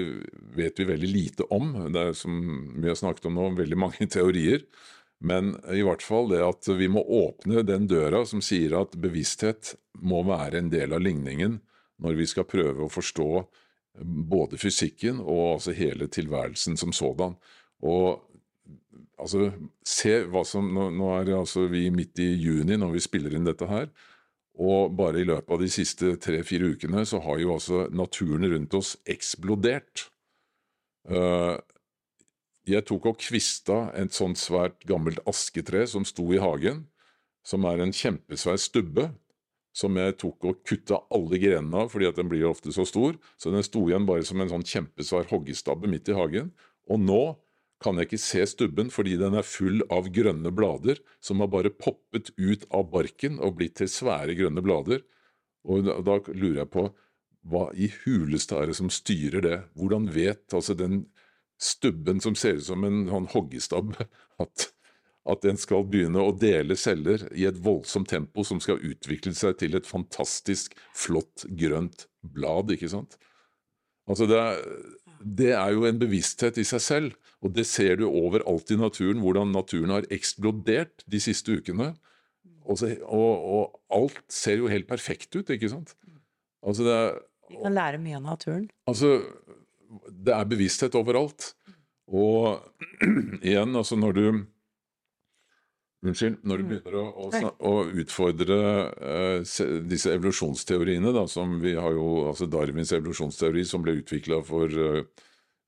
[0.55, 1.73] vet vi veldig lite om.
[1.91, 2.41] Det er som
[2.77, 4.65] vi har snakket om nå, veldig mange teorier.
[5.21, 9.75] Men i hvert fall det at vi må åpne den døra som sier at bevissthet
[10.01, 11.59] må være en del av ligningen
[12.01, 13.29] når vi skal prøve å forstå
[14.01, 17.35] både fysikken og altså hele tilværelsen som sådan.
[17.85, 18.21] Og
[19.19, 19.51] altså,
[19.85, 23.45] se hva som Nå, nå er altså vi midt i juni når vi spiller inn
[23.47, 23.91] dette her.
[24.61, 28.73] Og bare i løpet av de siste tre-fire ukene så har jo altså naturen rundt
[28.77, 30.07] oss eksplodert.
[31.09, 31.55] Eh,
[32.69, 36.85] jeg tok og kvista et sånt svært gammelt asketre som sto i hagen,
[37.41, 39.09] som er en kjempesvær stubbe,
[39.73, 43.15] som jeg tok og kutta alle grenene av, fordi at den blir ofte så stor,
[43.39, 46.51] så den sto igjen bare som en sånn kjempesvær hoggestabbe midt i hagen.
[46.91, 47.21] Og nå
[47.81, 51.73] kan jeg ikke se stubben fordi den er full av grønne blader som har bare
[51.73, 55.01] poppet ut av barken og blitt til svære grønne blader.
[55.65, 56.89] Og da, lurer jeg på
[57.49, 59.57] hva i huleste er det som styrer det?
[59.73, 61.07] Hvordan vet altså den
[61.61, 64.07] stubben som ser ut som en sånn hoggestabbe,
[64.43, 64.67] at,
[65.29, 69.59] at en skal begynne å dele celler i et voldsomt tempo som skal utvikle seg
[69.61, 73.19] til et fantastisk flott grønt blad, ikke sant?
[74.09, 74.61] Altså det er,
[75.21, 79.21] det er jo en bevissthet i seg selv, og det ser du overalt i naturen,
[79.21, 81.91] hvordan naturen har eksplodert de siste ukene.
[82.61, 85.95] Og, så, og, og alt ser jo helt perfekt ut, ikke sant?
[86.61, 87.15] Altså det er,
[87.49, 88.67] Vi kan lære mye av naturen.
[88.89, 89.15] Altså,
[90.09, 91.51] det er bevissthet overalt.
[92.11, 92.59] Og
[93.47, 94.25] igjen, altså når du
[96.01, 96.39] Unnskyld.
[96.49, 97.71] Når du begynner å, å, å
[98.01, 98.55] utfordre
[98.89, 104.39] eh, se- disse evolusjonsteoriene, da, som vi har jo altså Darwins evolusjonsteori, som ble utvikla
[104.47, 105.03] for eh,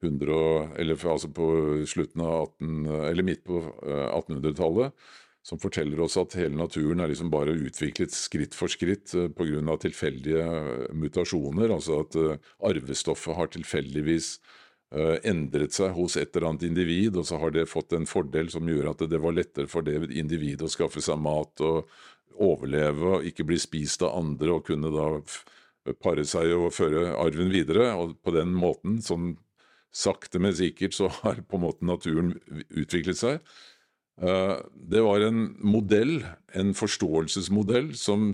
[0.01, 1.49] 100 eller for, altså på
[1.85, 5.05] slutten av 18, eller midt på eh, 1800-tallet,
[5.43, 9.47] som forteller oss at hele naturen er liksom bare utviklet skritt for skritt pga.
[9.51, 14.37] grunn av tilfeldige eh, mutasjoner, altså at eh, arvestoffet har tilfeldigvis
[14.95, 18.49] eh, endret seg hos et eller annet individ, og så har det fått en fordel
[18.55, 21.91] som gjør at det var lettere for det individet å skaffe seg mat og
[22.39, 25.09] overleve, og ikke bli spist av andre, og kunne da
[25.99, 27.91] pare seg og føre arven videre.
[27.99, 29.33] Og på den måten, sånn
[29.93, 32.33] sakte, men sikkert, så har på en måte naturen
[32.71, 33.43] utviklet seg.
[34.21, 38.33] Eh, Det var en modell, en forståelsesmodell, som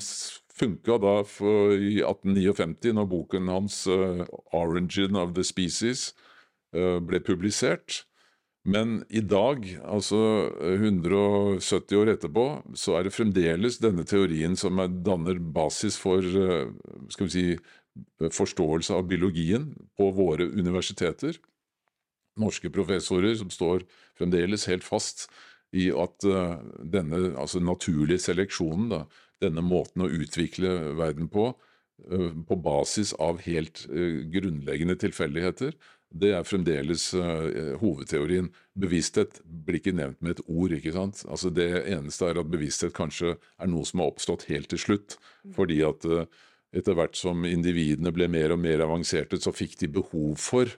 [0.60, 6.14] funka da for, i 1859, når boken hans eh, 'Origin of the Species'
[6.74, 8.04] eh, ble publisert.
[8.66, 14.80] Men i dag, altså eh, 170 år etterpå, så er det fremdeles denne teorien som
[14.84, 16.22] er, danner basis for
[17.10, 17.46] skal vi si,
[18.20, 21.40] forståelse av biologien på våre universiteter.
[22.40, 23.84] Norske professorer som står
[24.20, 25.28] fremdeles helt fast
[25.76, 26.58] i at eh,
[26.96, 29.04] denne altså naturlige seleksjonen, da,
[29.44, 31.52] denne måten å utvikle verden på,
[32.10, 35.78] eh, på basis av helt eh, grunnleggende tilfeldigheter,
[36.10, 37.04] det er fremdeles
[37.78, 38.48] hovedteorien.
[38.82, 40.72] Bevissthet blir ikke nevnt med et ord.
[40.74, 41.20] ikke sant?
[41.30, 45.20] Altså Det eneste er at bevissthet kanskje er noe som har oppstått helt til slutt.
[45.54, 46.08] Fordi at
[46.74, 50.74] etter hvert som individene ble mer og mer avanserte, så fikk de behov for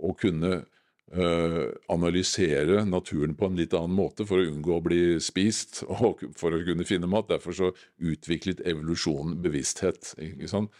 [0.00, 0.62] å kunne
[1.10, 6.54] analysere naturen på en litt annen måte for å unngå å bli spist og for
[6.54, 7.26] å kunne finne mat.
[7.32, 10.12] Derfor så utviklet evolusjonen bevissthet.
[10.22, 10.70] ikke sant?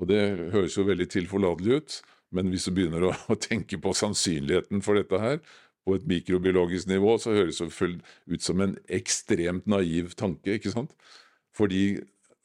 [0.00, 0.22] Og det
[0.52, 2.00] høres jo veldig tilforlatelig ut,
[2.34, 5.40] men hvis du begynner å tenke på sannsynligheten for dette her,
[5.86, 7.90] på et mikrobiologisk nivå, så høres det
[8.26, 10.96] ut som en ekstremt naiv tanke, ikke sant?
[11.54, 11.84] Fordi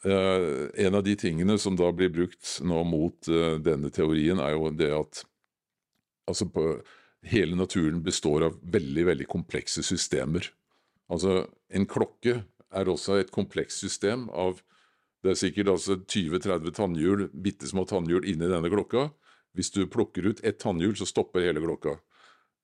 [0.05, 0.49] eh,
[0.85, 4.69] en av de tingene som da blir brukt nå mot eh, denne teorien, er jo
[4.69, 5.23] det at
[6.29, 6.67] altså på,
[7.27, 10.47] hele naturen består av veldig, veldig komplekse systemer.
[11.11, 12.41] Altså, en klokke
[12.71, 14.61] er også et komplekst system av
[15.21, 19.11] Det er sikkert altså 20-30 tannhjul, bitte små tannhjul inni denne klokka.
[19.53, 21.99] Hvis du plukker ut ett tannhjul, så stopper hele klokka.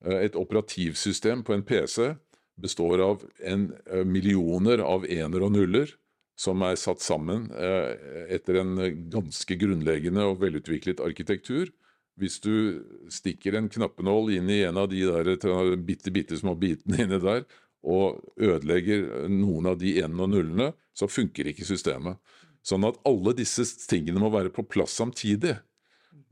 [0.01, 2.15] Eh, Et operativsystem på en PC
[2.57, 5.93] består av en, eh, millioner av ener og nuller
[6.35, 8.75] som er satt sammen eh, etter en
[9.09, 11.69] ganske grunnleggende og velutviklet arkitektur.
[12.17, 12.81] Hvis du
[13.13, 17.45] stikker en knappenål inn i en av de der bitte, bitte små bitene inni der,
[17.87, 22.17] og ødelegger noen av de enene og nullene, så funker ikke systemet.
[22.65, 25.55] Sånn at alle disse tingene må være på plass samtidig.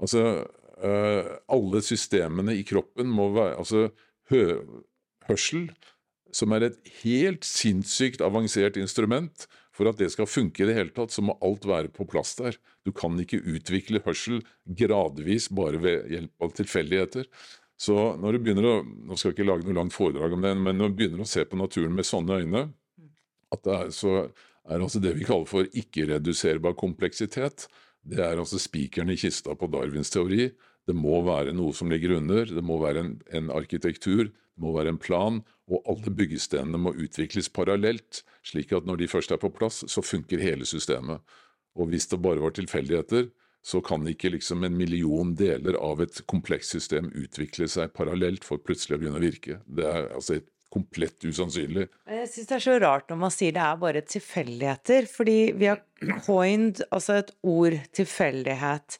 [0.01, 0.43] Altså,
[0.83, 3.87] øh, alle systemene i kroppen må være Altså,
[4.33, 4.41] hø
[5.29, 5.69] hørsel,
[6.35, 10.93] som er et helt sinnssykt avansert instrument, for at det skal funke i det hele
[10.95, 12.57] tatt, så må alt være på plass der.
[12.85, 17.29] Du kan ikke utvikle hørsel gradvis bare ved hjelp av tilfeldigheter.
[17.75, 20.53] Så når du begynner å Nå skal jeg ikke lage noe langt foredrag om det,
[20.57, 22.67] men når du begynner å se på naturen med sånne øyne,
[23.55, 24.13] er, så
[24.67, 27.67] er altså det vi kaller for ikke-reduserbar kompleksitet,
[28.05, 30.49] det er altså spikeren i kista på Darwins teori.
[30.85, 34.75] Det må være noe som ligger under, det må være en, en arkitektur, det må
[34.75, 39.41] være en plan, og alle byggestenene må utvikles parallelt, slik at når de først er
[39.41, 41.23] på plass, så funker hele systemet.
[41.75, 43.29] Og hvis det bare var tilfeldigheter,
[43.65, 48.61] så kan ikke liksom en million deler av et komplekst system utvikle seg parallelt for
[48.61, 49.57] plutselig å begynne å virke.
[49.65, 51.87] Det er altså et komplett usannsynlig.
[52.09, 55.69] Jeg syns det er så rart når man sier det er bare tilfeldigheter, fordi vi
[55.71, 55.81] har
[56.27, 58.99] coined altså et ord tilfeldighet.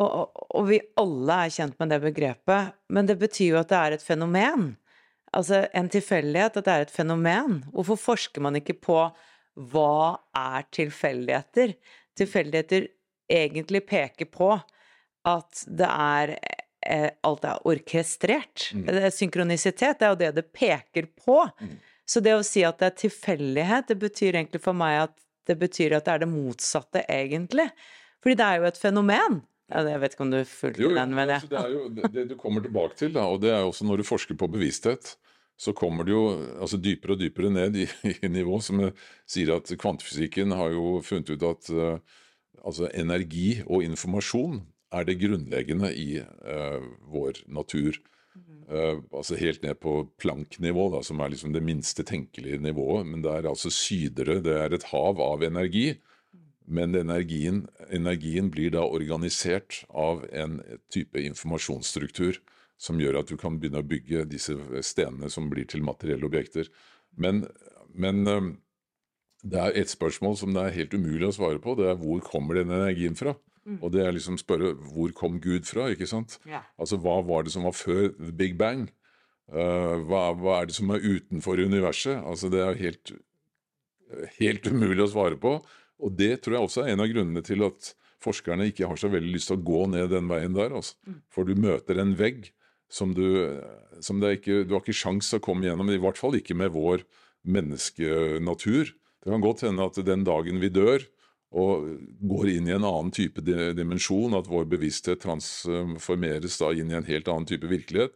[0.00, 3.80] Og, og vi alle er kjent med det begrepet, men det betyr jo at det
[3.80, 4.72] er et fenomen.
[5.32, 7.62] Altså en tilfeldighet, at det er et fenomen.
[7.72, 8.98] Hvorfor forsker man ikke på
[9.72, 11.74] hva er tilfeldigheter?
[12.18, 12.88] Tilfeldigheter
[13.32, 14.52] egentlig peker på
[15.28, 18.68] at det er eh, Alt er orkestrert.
[18.74, 18.86] Mm.
[18.88, 21.38] Det er synkronisitet, det er jo det det peker på.
[21.62, 21.76] Mm.
[22.04, 25.16] Så det å si at det er tilfeldighet, det betyr egentlig for meg at
[25.48, 27.68] det betyr at det er det motsatte, egentlig.
[28.22, 29.40] Fordi det er jo et fenomen.
[29.72, 32.34] Jeg vet ikke om du fulgte den, men altså, det er jo det, det du
[32.38, 35.14] kommer tilbake til, da, og det er jo også når du forsker på bevissthet,
[35.56, 36.24] så kommer det jo
[36.60, 37.86] altså dypere og dypere ned i,
[38.24, 38.84] i nivå, som
[39.28, 42.22] sier at kvantefysikken har jo funnet ut at uh,
[42.62, 46.82] altså energi og informasjon er det grunnleggende i uh,
[47.12, 47.98] vår natur.
[48.68, 53.06] Uh, altså helt ned på Planck-nivå, da, som er liksom det minste tenkelige nivået.
[53.08, 55.92] Men det er altså sydere, det er et hav av energi.
[56.72, 60.60] Men energien, energien blir da organisert av en
[60.94, 62.38] type informasjonsstruktur
[62.82, 66.66] som gjør at du kan begynne å bygge disse stenene som blir til materielle objekter.
[67.14, 67.44] Men,
[67.94, 68.24] men
[69.42, 71.76] det er et spørsmål som det er helt umulig å svare på.
[71.78, 73.36] Det er hvor kommer den energien fra?
[73.78, 75.88] Og det er liksom spørre hvor kom Gud fra?
[75.92, 76.38] ikke sant?
[76.48, 76.64] Ja.
[76.80, 78.88] Altså hva var det som var før the big bang?
[79.52, 82.18] Uh, hva, hva er det som er utenfor universet?
[82.18, 83.12] Altså det er helt,
[84.40, 85.60] helt umulig å svare på.
[86.02, 89.10] Og det tror jeg også er en av grunnene til at forskerne ikke har så
[89.12, 90.74] veldig lyst til å gå ned den veien der.
[90.74, 90.98] Altså.
[91.30, 92.50] For du møter en vegg
[92.92, 93.24] som du
[94.04, 97.04] som ikke, Du har ikke sjans å komme gjennom, i hvert fall ikke med vår
[97.46, 98.92] menneskenatur.
[99.22, 101.04] Det kan godt hende at den dagen vi dør
[101.52, 101.84] og
[102.24, 107.08] går inn i en annen type dimensjon, at vår bevissthet transformeres da inn i en
[107.08, 108.14] helt annen type virkelighet,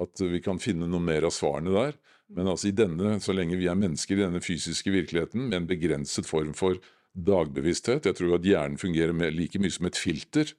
[0.00, 1.98] at vi kan finne noe mer av svarene der.
[2.32, 5.68] Men altså i denne, så lenge vi er mennesker i denne fysiske virkeligheten med en
[5.68, 10.52] begrenset form for dagbevissthet Jeg tror at hjernen fungerer like mye som et filter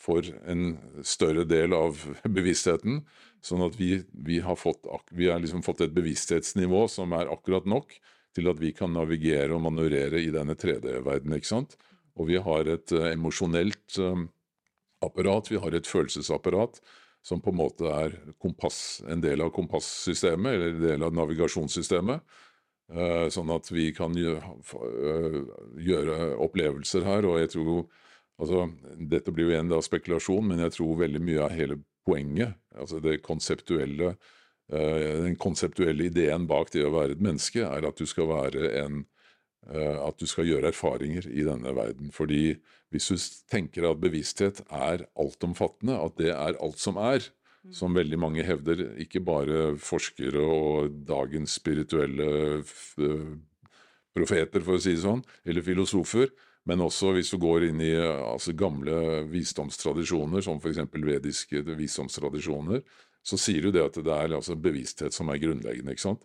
[0.00, 1.98] for en større del av
[2.36, 3.02] bevisstheten.
[3.44, 7.68] Sånn at vi, vi har, fått, vi har liksom fått et bevissthetsnivå som er akkurat
[7.68, 7.94] nok
[8.36, 11.38] til at vi kan navigere og manøvrere i denne 3D-verdenen.
[11.38, 11.76] ikke sant?
[12.18, 14.24] Og vi har et uh, emosjonelt eh,
[15.06, 16.80] apparat, vi har et følelsesapparat
[17.24, 22.22] som på en måte er kompass, en del av kompassystemet, eller en del av navigasjonssystemet.
[22.90, 24.54] Uh, Sånn at vi kan gjøre,
[25.80, 27.28] gjøre opplevelser her.
[27.28, 27.84] Og jeg tror
[28.40, 28.66] altså,
[29.12, 33.00] Dette blir jo igjen da spekulasjon, men jeg tror veldig mye av hele poenget, altså
[33.04, 34.14] det konseptuelle
[34.72, 38.70] eh, den konseptuelle ideen bak det å være et menneske, er at du skal være
[38.82, 39.02] en
[39.68, 42.08] eh, At du skal gjøre erfaringer i denne verden.
[42.10, 42.56] Fordi
[42.90, 43.16] hvis du
[43.52, 47.28] tenker at bevissthet er altomfattende, at det er alt som er,
[47.76, 53.34] som veldig mange hevder, ikke bare forskere og dagens spirituelle eh,
[54.16, 56.32] profeter, for å si det sånn, eller filosofer,
[56.70, 60.78] men også hvis du går inn i eh, altså, gamle visdomstradisjoner, som f.eks.
[60.94, 62.84] vediske visdomstradisjoner,
[63.26, 65.96] så sier du det at det er altså bevissthet som er grunnleggende.
[65.96, 66.22] ikke sant?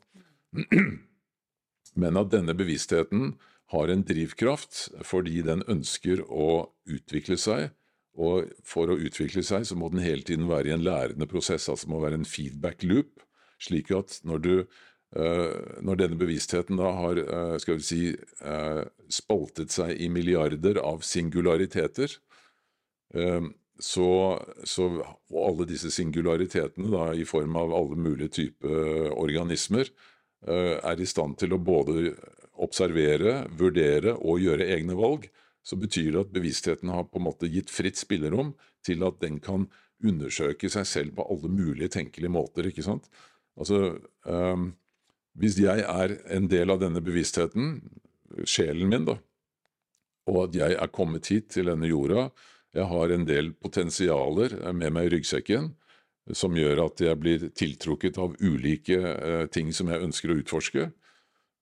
[2.01, 3.33] Men at denne bevisstheten
[3.73, 7.71] har en drivkraft fordi den ønsker å utvikle seg,
[8.15, 11.67] og for å utvikle seg så må den hele tiden være i en lærende prosess,
[11.71, 13.25] altså må være en feedback loop,
[13.59, 14.53] slik at når du
[15.15, 17.99] når denne bevisstheten da har eh, skal vi si,
[18.43, 22.17] eh, spaltet seg i milliarder av singulariteter,
[23.15, 24.09] eh, så,
[24.63, 29.89] så Og alle disse singularitetene da, i form av alle mulige typer organismer
[30.47, 32.13] eh, er i stand til å både
[32.55, 35.27] observere, vurdere og gjøre egne valg,
[35.65, 38.53] så betyr det at bevisstheten har på en måte gitt fritt spillerom
[38.85, 39.67] til at den kan
[40.05, 42.67] undersøke seg selv på alle mulige tenkelige måter.
[42.69, 43.09] ikke sant?
[43.57, 43.97] Altså,
[44.29, 44.75] ehm,
[45.35, 47.79] Hvis jeg er en del av denne bevisstheten,
[48.47, 49.17] sjelen min, da,
[50.31, 52.29] og at jeg er kommet hit til denne jorda,
[52.75, 55.73] jeg har en del potensialer med meg i ryggsekken
[56.33, 60.87] som gjør at jeg blir tiltrukket av ulike eh, ting som jeg ønsker å utforske.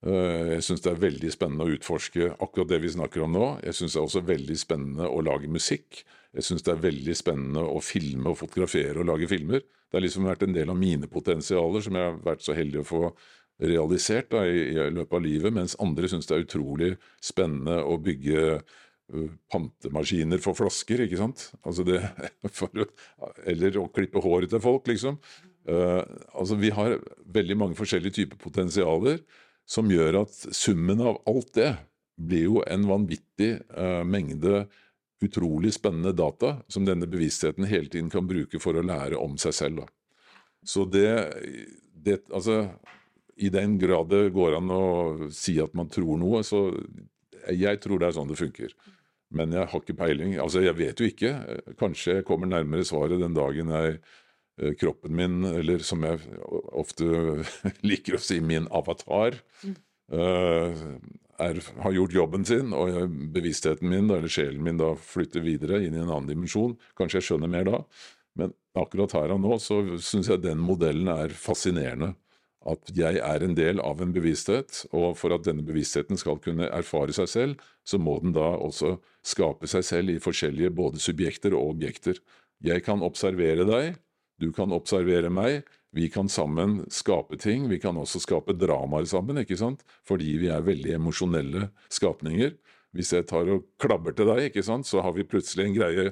[0.08, 3.50] Eh, Jeg syns det er veldig spennende å utforske akkurat det vi snakker om nå.
[3.66, 6.06] Jeg syns det er også veldig spennende å lage musikk.
[6.34, 9.62] Jeg syns det er veldig spennende å filme og fotografere og lage filmer.
[9.62, 12.82] Det har liksom vært en del av mine potensialer som jeg har vært så heldig
[12.82, 13.04] å få
[13.62, 18.00] realisert da, i, i løpet av livet, mens andre syns det er utrolig spennende å
[18.02, 18.64] bygge
[19.52, 21.48] pantemaskiner for flasker, ikke sant?
[21.68, 22.00] Altså det,
[22.58, 22.72] for,
[23.46, 25.20] eller å klippe håret til folk, liksom.
[25.64, 26.02] Uh,
[26.36, 26.98] altså Vi har
[27.36, 29.22] veldig mange forskjellige typer potensialer
[29.70, 31.70] som gjør at summen av alt det
[32.20, 34.66] blir jo en vanvittig uh, mengde
[35.24, 39.56] utrolig spennende data som denne bevisstheten hele tiden kan bruke for å lære om seg
[39.56, 39.84] selv.
[39.84, 39.88] Da.
[40.68, 41.08] Så det,
[41.96, 42.66] det Altså,
[43.36, 44.84] i den grad det går an å
[45.34, 46.68] si at man tror noe, så
[47.52, 48.76] jeg tror det er sånn det funker.
[49.34, 50.36] Men jeg har ikke peiling.
[50.42, 51.32] Altså, jeg vet jo ikke.
[51.80, 56.22] Kanskje jeg kommer nærmere svaret den dagen jeg eh, kroppen min, eller som jeg
[56.78, 57.42] ofte
[57.90, 59.40] liker å si, min avatar,
[60.14, 60.84] eh,
[61.42, 65.98] er, har gjort jobben sin, og bevisstheten min, eller sjelen min, da flytter videre inn
[65.98, 66.78] i en annen dimensjon.
[67.00, 67.82] Kanskje jeg skjønner mer da.
[68.38, 72.14] Men akkurat her og nå så syns jeg den modellen er fascinerende.
[72.70, 76.70] At jeg er en del av en bevissthet, og for at denne bevisstheten skal kunne
[76.72, 78.96] erfare seg selv, så må den da også
[79.26, 82.22] skape seg selv i forskjellige både subjekter og objekter.
[82.64, 83.98] Jeg kan observere deg,
[84.40, 87.68] du kan observere meg, vi kan sammen skape ting.
[87.70, 89.84] Vi kan også skape dramaer sammen, ikke sant?
[90.08, 92.56] fordi vi er veldig emosjonelle skapninger.
[92.98, 96.08] Hvis jeg tar og klabber til deg, ikke sant, så har vi plutselig en greie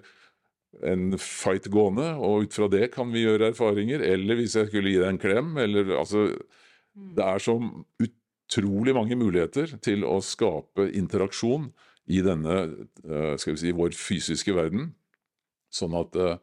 [0.80, 4.00] en fight gående, og ut fra det kan vi gjøre erfaringer.
[4.06, 6.20] Eller hvis jeg skulle gi deg en klem, eller altså
[7.16, 7.54] Det er så
[8.04, 11.72] utrolig mange muligheter til å skape interaksjon
[12.12, 12.68] i denne,
[13.08, 14.94] eh, skal vi si, vår fysiske verden.
[15.72, 16.36] Sånn at eh,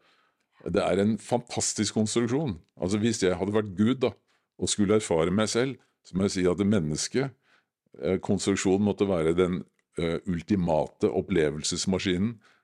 [0.73, 2.59] det er en fantastisk konstruksjon.
[2.81, 4.11] Altså Hvis jeg hadde vært Gud da,
[4.59, 9.65] og skulle erfare meg selv, så må jeg si at menneskekonstruksjonen måtte være den
[9.99, 12.58] ultimate opplevelsesmaskinen Eh,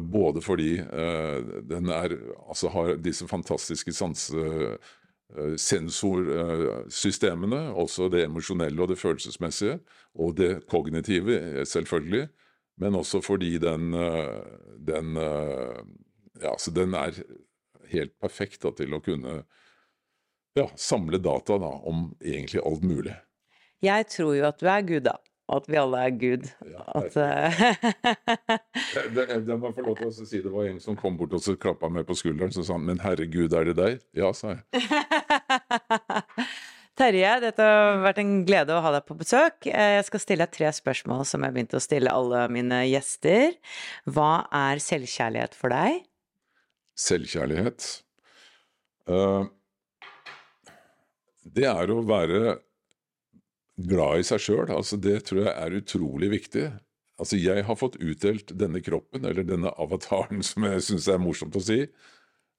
[0.00, 2.12] både fordi eh, den er,
[2.48, 4.76] altså har disse fantastiske eh,
[5.56, 9.78] sensorsystemene, også det emosjonelle og det følelsesmessige,
[10.14, 12.28] og det kognitive, selvfølgelig,
[12.76, 13.92] men også fordi den,
[14.86, 15.16] den
[16.42, 17.12] Ja, så den er
[17.92, 19.44] helt perfekt da, til å kunne
[20.56, 23.14] ja, samle data da, om egentlig alt mulig.
[23.82, 25.16] Jeg tror jo at du er Gud, da
[25.56, 26.44] at vi alle er Gud.
[26.68, 27.14] Ja, at,
[29.14, 30.42] det, det, må jeg få lov til å si.
[30.44, 32.86] Det var en som kom bort og så klappa meg på skulderen så sa han,
[32.88, 34.62] 'Men herregud, er det deg?' Ja, sa jeg.
[36.92, 39.64] Terje, dette har vært en glede å ha deg på besøk.
[39.64, 43.56] Jeg skal stille deg tre spørsmål som jeg begynte å stille alle mine gjester.
[44.04, 46.04] Hva er selvkjærlighet for deg?
[47.00, 47.86] Selvkjærlighet?
[49.08, 49.48] Uh,
[51.42, 52.58] det er å være
[53.76, 54.70] glad i seg sjøl.
[54.72, 56.66] Altså, det tror jeg er utrolig viktig.
[57.20, 61.58] Altså, jeg har fått utdelt denne kroppen, eller denne avataren, som jeg syns er morsomt
[61.58, 61.84] å si.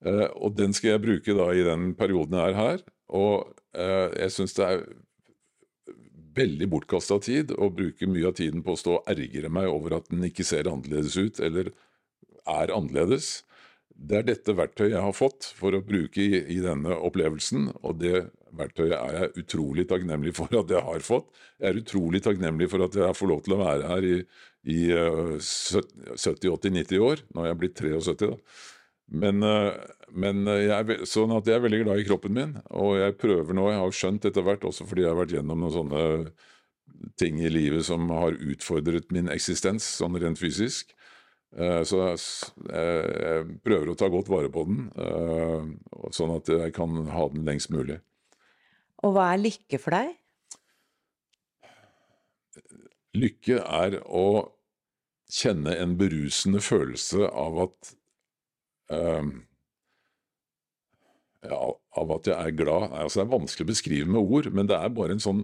[0.04, 2.86] Eh, og den skal jeg bruke da i den perioden jeg er her.
[3.14, 4.86] Og eh, jeg syns det er
[6.34, 10.00] veldig bortkasta tid å bruke mye av tiden på å stå og ergre meg over
[10.00, 11.70] at den ikke ser annerledes ut, eller
[12.50, 13.44] er annerledes.
[13.94, 18.00] Det er dette verktøyet jeg har fått for å bruke i, i denne opplevelsen, og
[18.02, 18.26] det
[18.58, 21.30] verktøyet er jeg utrolig takknemlig for at jeg har fått.
[21.62, 24.16] Jeg er utrolig takknemlig for at jeg får lov til å være her i,
[24.74, 24.80] i
[25.40, 27.26] 70-80-90 eh, år.
[27.34, 28.38] Nå er jeg blitt 73, da.
[29.24, 29.70] Men, eh,
[30.26, 33.58] men jeg er, sånn at jeg er veldig glad i kroppen min, og jeg prøver
[33.58, 36.04] nå, jeg har skjønt etter hvert, også fordi jeg har vært gjennom noen sånne
[37.20, 40.94] ting i livet som har utfordret min eksistens, sånn rent fysisk.
[41.54, 44.90] Eh, så jeg prøver å ta godt vare på den,
[46.16, 48.00] sånn at jeg kan ha den lengst mulig.
[49.04, 50.14] Og hva er lykke for deg?
[53.14, 54.28] Lykke er å
[55.34, 57.94] kjenne en berusende følelse av at
[61.44, 61.60] ja,
[62.00, 62.92] av at jeg er glad.
[62.92, 65.44] Altså, det er vanskelig å beskrive med ord, men det er bare en sånn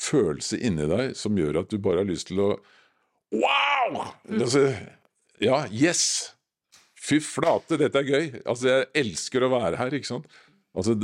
[0.00, 2.50] følelse inni deg som gjør at du bare har lyst til å
[3.30, 4.08] Wow!
[4.26, 4.40] Mm.
[4.40, 4.62] Altså,
[5.42, 6.04] ja, yes!
[7.00, 8.26] Fy flate, dette er gøy!
[8.44, 10.28] Altså, jeg elsker å være her, ikke sant?
[10.76, 10.96] Altså,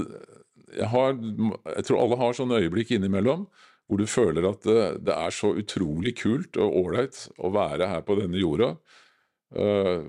[0.75, 3.47] jeg, har, jeg tror alle har sånne øyeblikk innimellom
[3.87, 8.03] hvor du føler at det, det er så utrolig kult og ålreit å være her
[8.07, 8.73] på denne jorda.
[9.55, 10.03] Uh,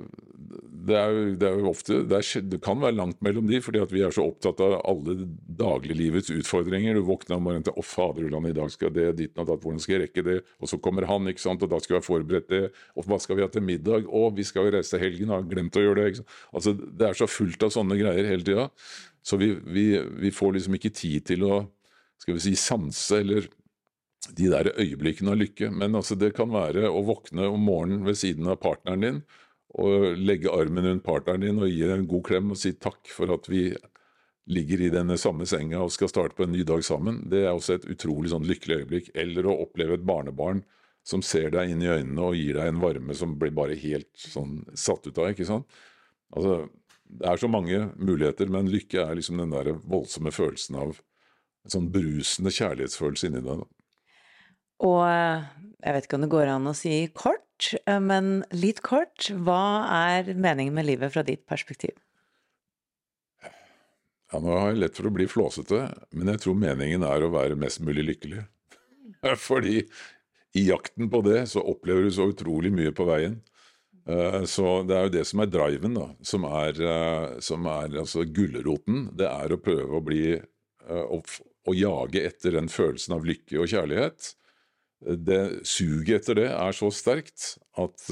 [0.87, 4.03] det er, det er ofte det, er, det, kan være langt mellom de, fordi vi
[4.05, 5.15] er så opptatt av alle
[5.59, 6.95] dagliglivets utfordringer.
[6.95, 9.83] Du våkner om morgenen til 'Å, faderullan, i dag skal det dit og datt, hvordan
[9.83, 12.07] skal jeg rekke det?' Og så kommer han, ikke sant, og da skal vi ha
[12.07, 12.63] forberedt det.
[12.95, 14.07] Og hva skal vi ha til middag?
[14.07, 16.07] Å, vi skal jo reise til helgen, har glemt å gjøre det.
[16.07, 16.35] Ikke sant?
[16.53, 18.69] Altså, Det er så fullt av sånne greier hele tida.
[19.23, 21.65] Så vi, vi, vi, får liksom ikke tid til å
[22.17, 23.45] skal vi si, sanse eller
[24.37, 25.69] de der øyeblikkene av lykke.
[25.71, 29.21] Men altså, det kan være å våkne om morgenen ved siden av partneren din
[29.77, 33.33] og legge armen rundt partneren din og gi en god klem og si takk for
[33.35, 33.69] at vi
[34.47, 37.19] ligger i denne samme senga og skal starte på en ny dag sammen.
[37.29, 39.11] Det er også et utrolig sånn lykkelig øyeblikk.
[39.13, 40.63] Eller å oppleve et barnebarn
[41.07, 44.11] som ser deg inn i øynene og gir deg en varme som blir bare helt
[44.19, 45.31] sånn satt ut av.
[45.31, 45.67] ikke sant?
[46.35, 46.65] Altså,
[47.07, 50.97] det er så mange muligheter, men lykke er liksom den der voldsomme følelsen av
[51.67, 53.63] en sånn brusende kjærlighetsfølelse inni deg.
[54.85, 55.45] Og eh,
[55.81, 59.87] jeg vet ikke om det går an å si kort, eh, men litt kort, hva
[60.13, 61.95] er meningen med livet fra ditt perspektiv?
[64.27, 67.31] Ja, nå har jeg lett for å bli flåsete, men jeg tror meningen er å
[67.33, 68.43] være mest mulig lykkelig.
[69.47, 69.79] Fordi
[70.57, 73.39] i jakten på det så opplever du så utrolig mye på veien.
[74.07, 76.09] Eh, så det er jo det som er driven, da.
[76.27, 76.81] Som er,
[77.43, 79.07] som er altså gulroten.
[79.17, 80.25] Det er å prøve å bli
[80.87, 81.21] å,
[81.67, 84.33] å jage etter den følelsen av lykke og kjærlighet.
[85.01, 88.07] Det Suget etter det er så sterkt at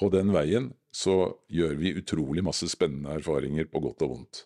[0.00, 4.42] på den veien så gjør vi utrolig masse spennende erfaringer på godt og vondt.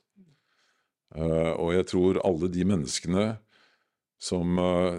[1.16, 3.26] Uh, og jeg tror alle de menneskene
[4.22, 4.96] som uh,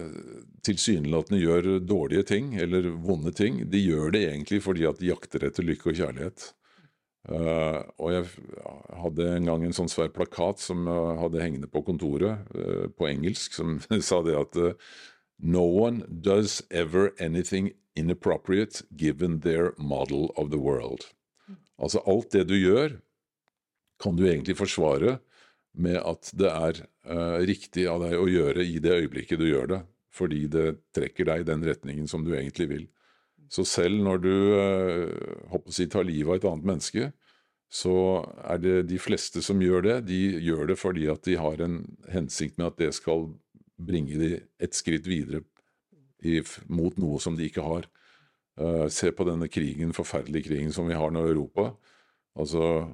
[0.66, 5.48] tilsynelatende gjør dårlige ting, eller vonde ting, de gjør det egentlig fordi at de jakter
[5.48, 6.48] etter lykke og kjærlighet.
[7.28, 8.28] Uh, og jeg
[9.02, 12.44] hadde en gang en sånn svær plakat som jeg hadde hengende på kontoret,
[12.96, 13.78] på engelsk, som
[14.10, 14.60] sa det at
[15.38, 21.06] No one does ever anything inappropriate given their model of the world.
[21.78, 22.98] Altså alt det du gjør,
[24.02, 25.18] kan du egentlig forsvare
[25.78, 29.70] med at det er uh, riktig av deg å gjøre i det øyeblikket du gjør
[29.72, 32.84] det, fordi det trekker deg i den retningen som du egentlig vil.
[33.48, 37.10] Så selv når du uh, å si, tar livet av et annet menneske,
[37.68, 41.60] så er det de fleste som gjør det, de gjør det fordi at de har
[41.60, 43.28] en hensikt med at det skal
[43.78, 45.42] bringe de et skritt videre
[46.26, 47.88] i, mot noe som de ikke har.
[48.58, 51.70] Uh, se på denne krigen, forferdelige krigen som vi har nå i Europa.
[52.38, 52.88] Altså,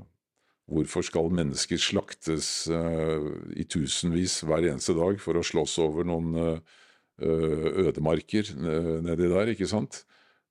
[0.69, 6.37] hvorfor skal mennesker slaktes uh, i tusenvis hver eneste dag for å slåss over noen
[6.37, 6.83] uh,
[7.15, 10.03] ødemarker nedi der, ikke sant?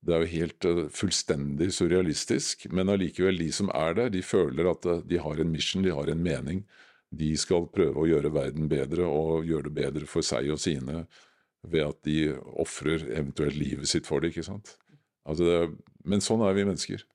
[0.03, 0.65] Det er jo helt
[0.95, 5.84] fullstendig surrealistisk, men allikevel, de som er der, de føler at de har en mission,
[5.84, 6.64] de har en mening.
[7.14, 11.03] De skal prøve å gjøre verden bedre og gjøre det bedre for seg og sine
[11.64, 14.34] ved at de ofrer eventuelt livet sitt for det.
[14.34, 14.76] ikke sant?
[15.23, 15.60] Altså det,
[16.03, 17.06] men sånn er vi mennesker.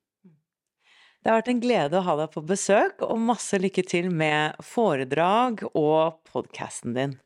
[1.18, 4.54] Det har vært en glede å ha deg på besøk, og masse lykke til med
[4.64, 7.18] foredrag og podkasten din.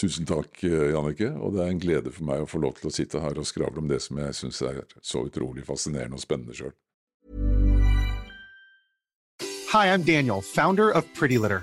[0.00, 1.30] Tusen takk, Jannicke.
[1.38, 3.48] Og det er en glede for meg å få lov til å sitte her og
[3.48, 6.74] skravle om det som jeg syns er så utrolig fascinerende og spennende sjøl.
[9.70, 11.62] Hi, I'm Daniel, founder of Pretty Litter.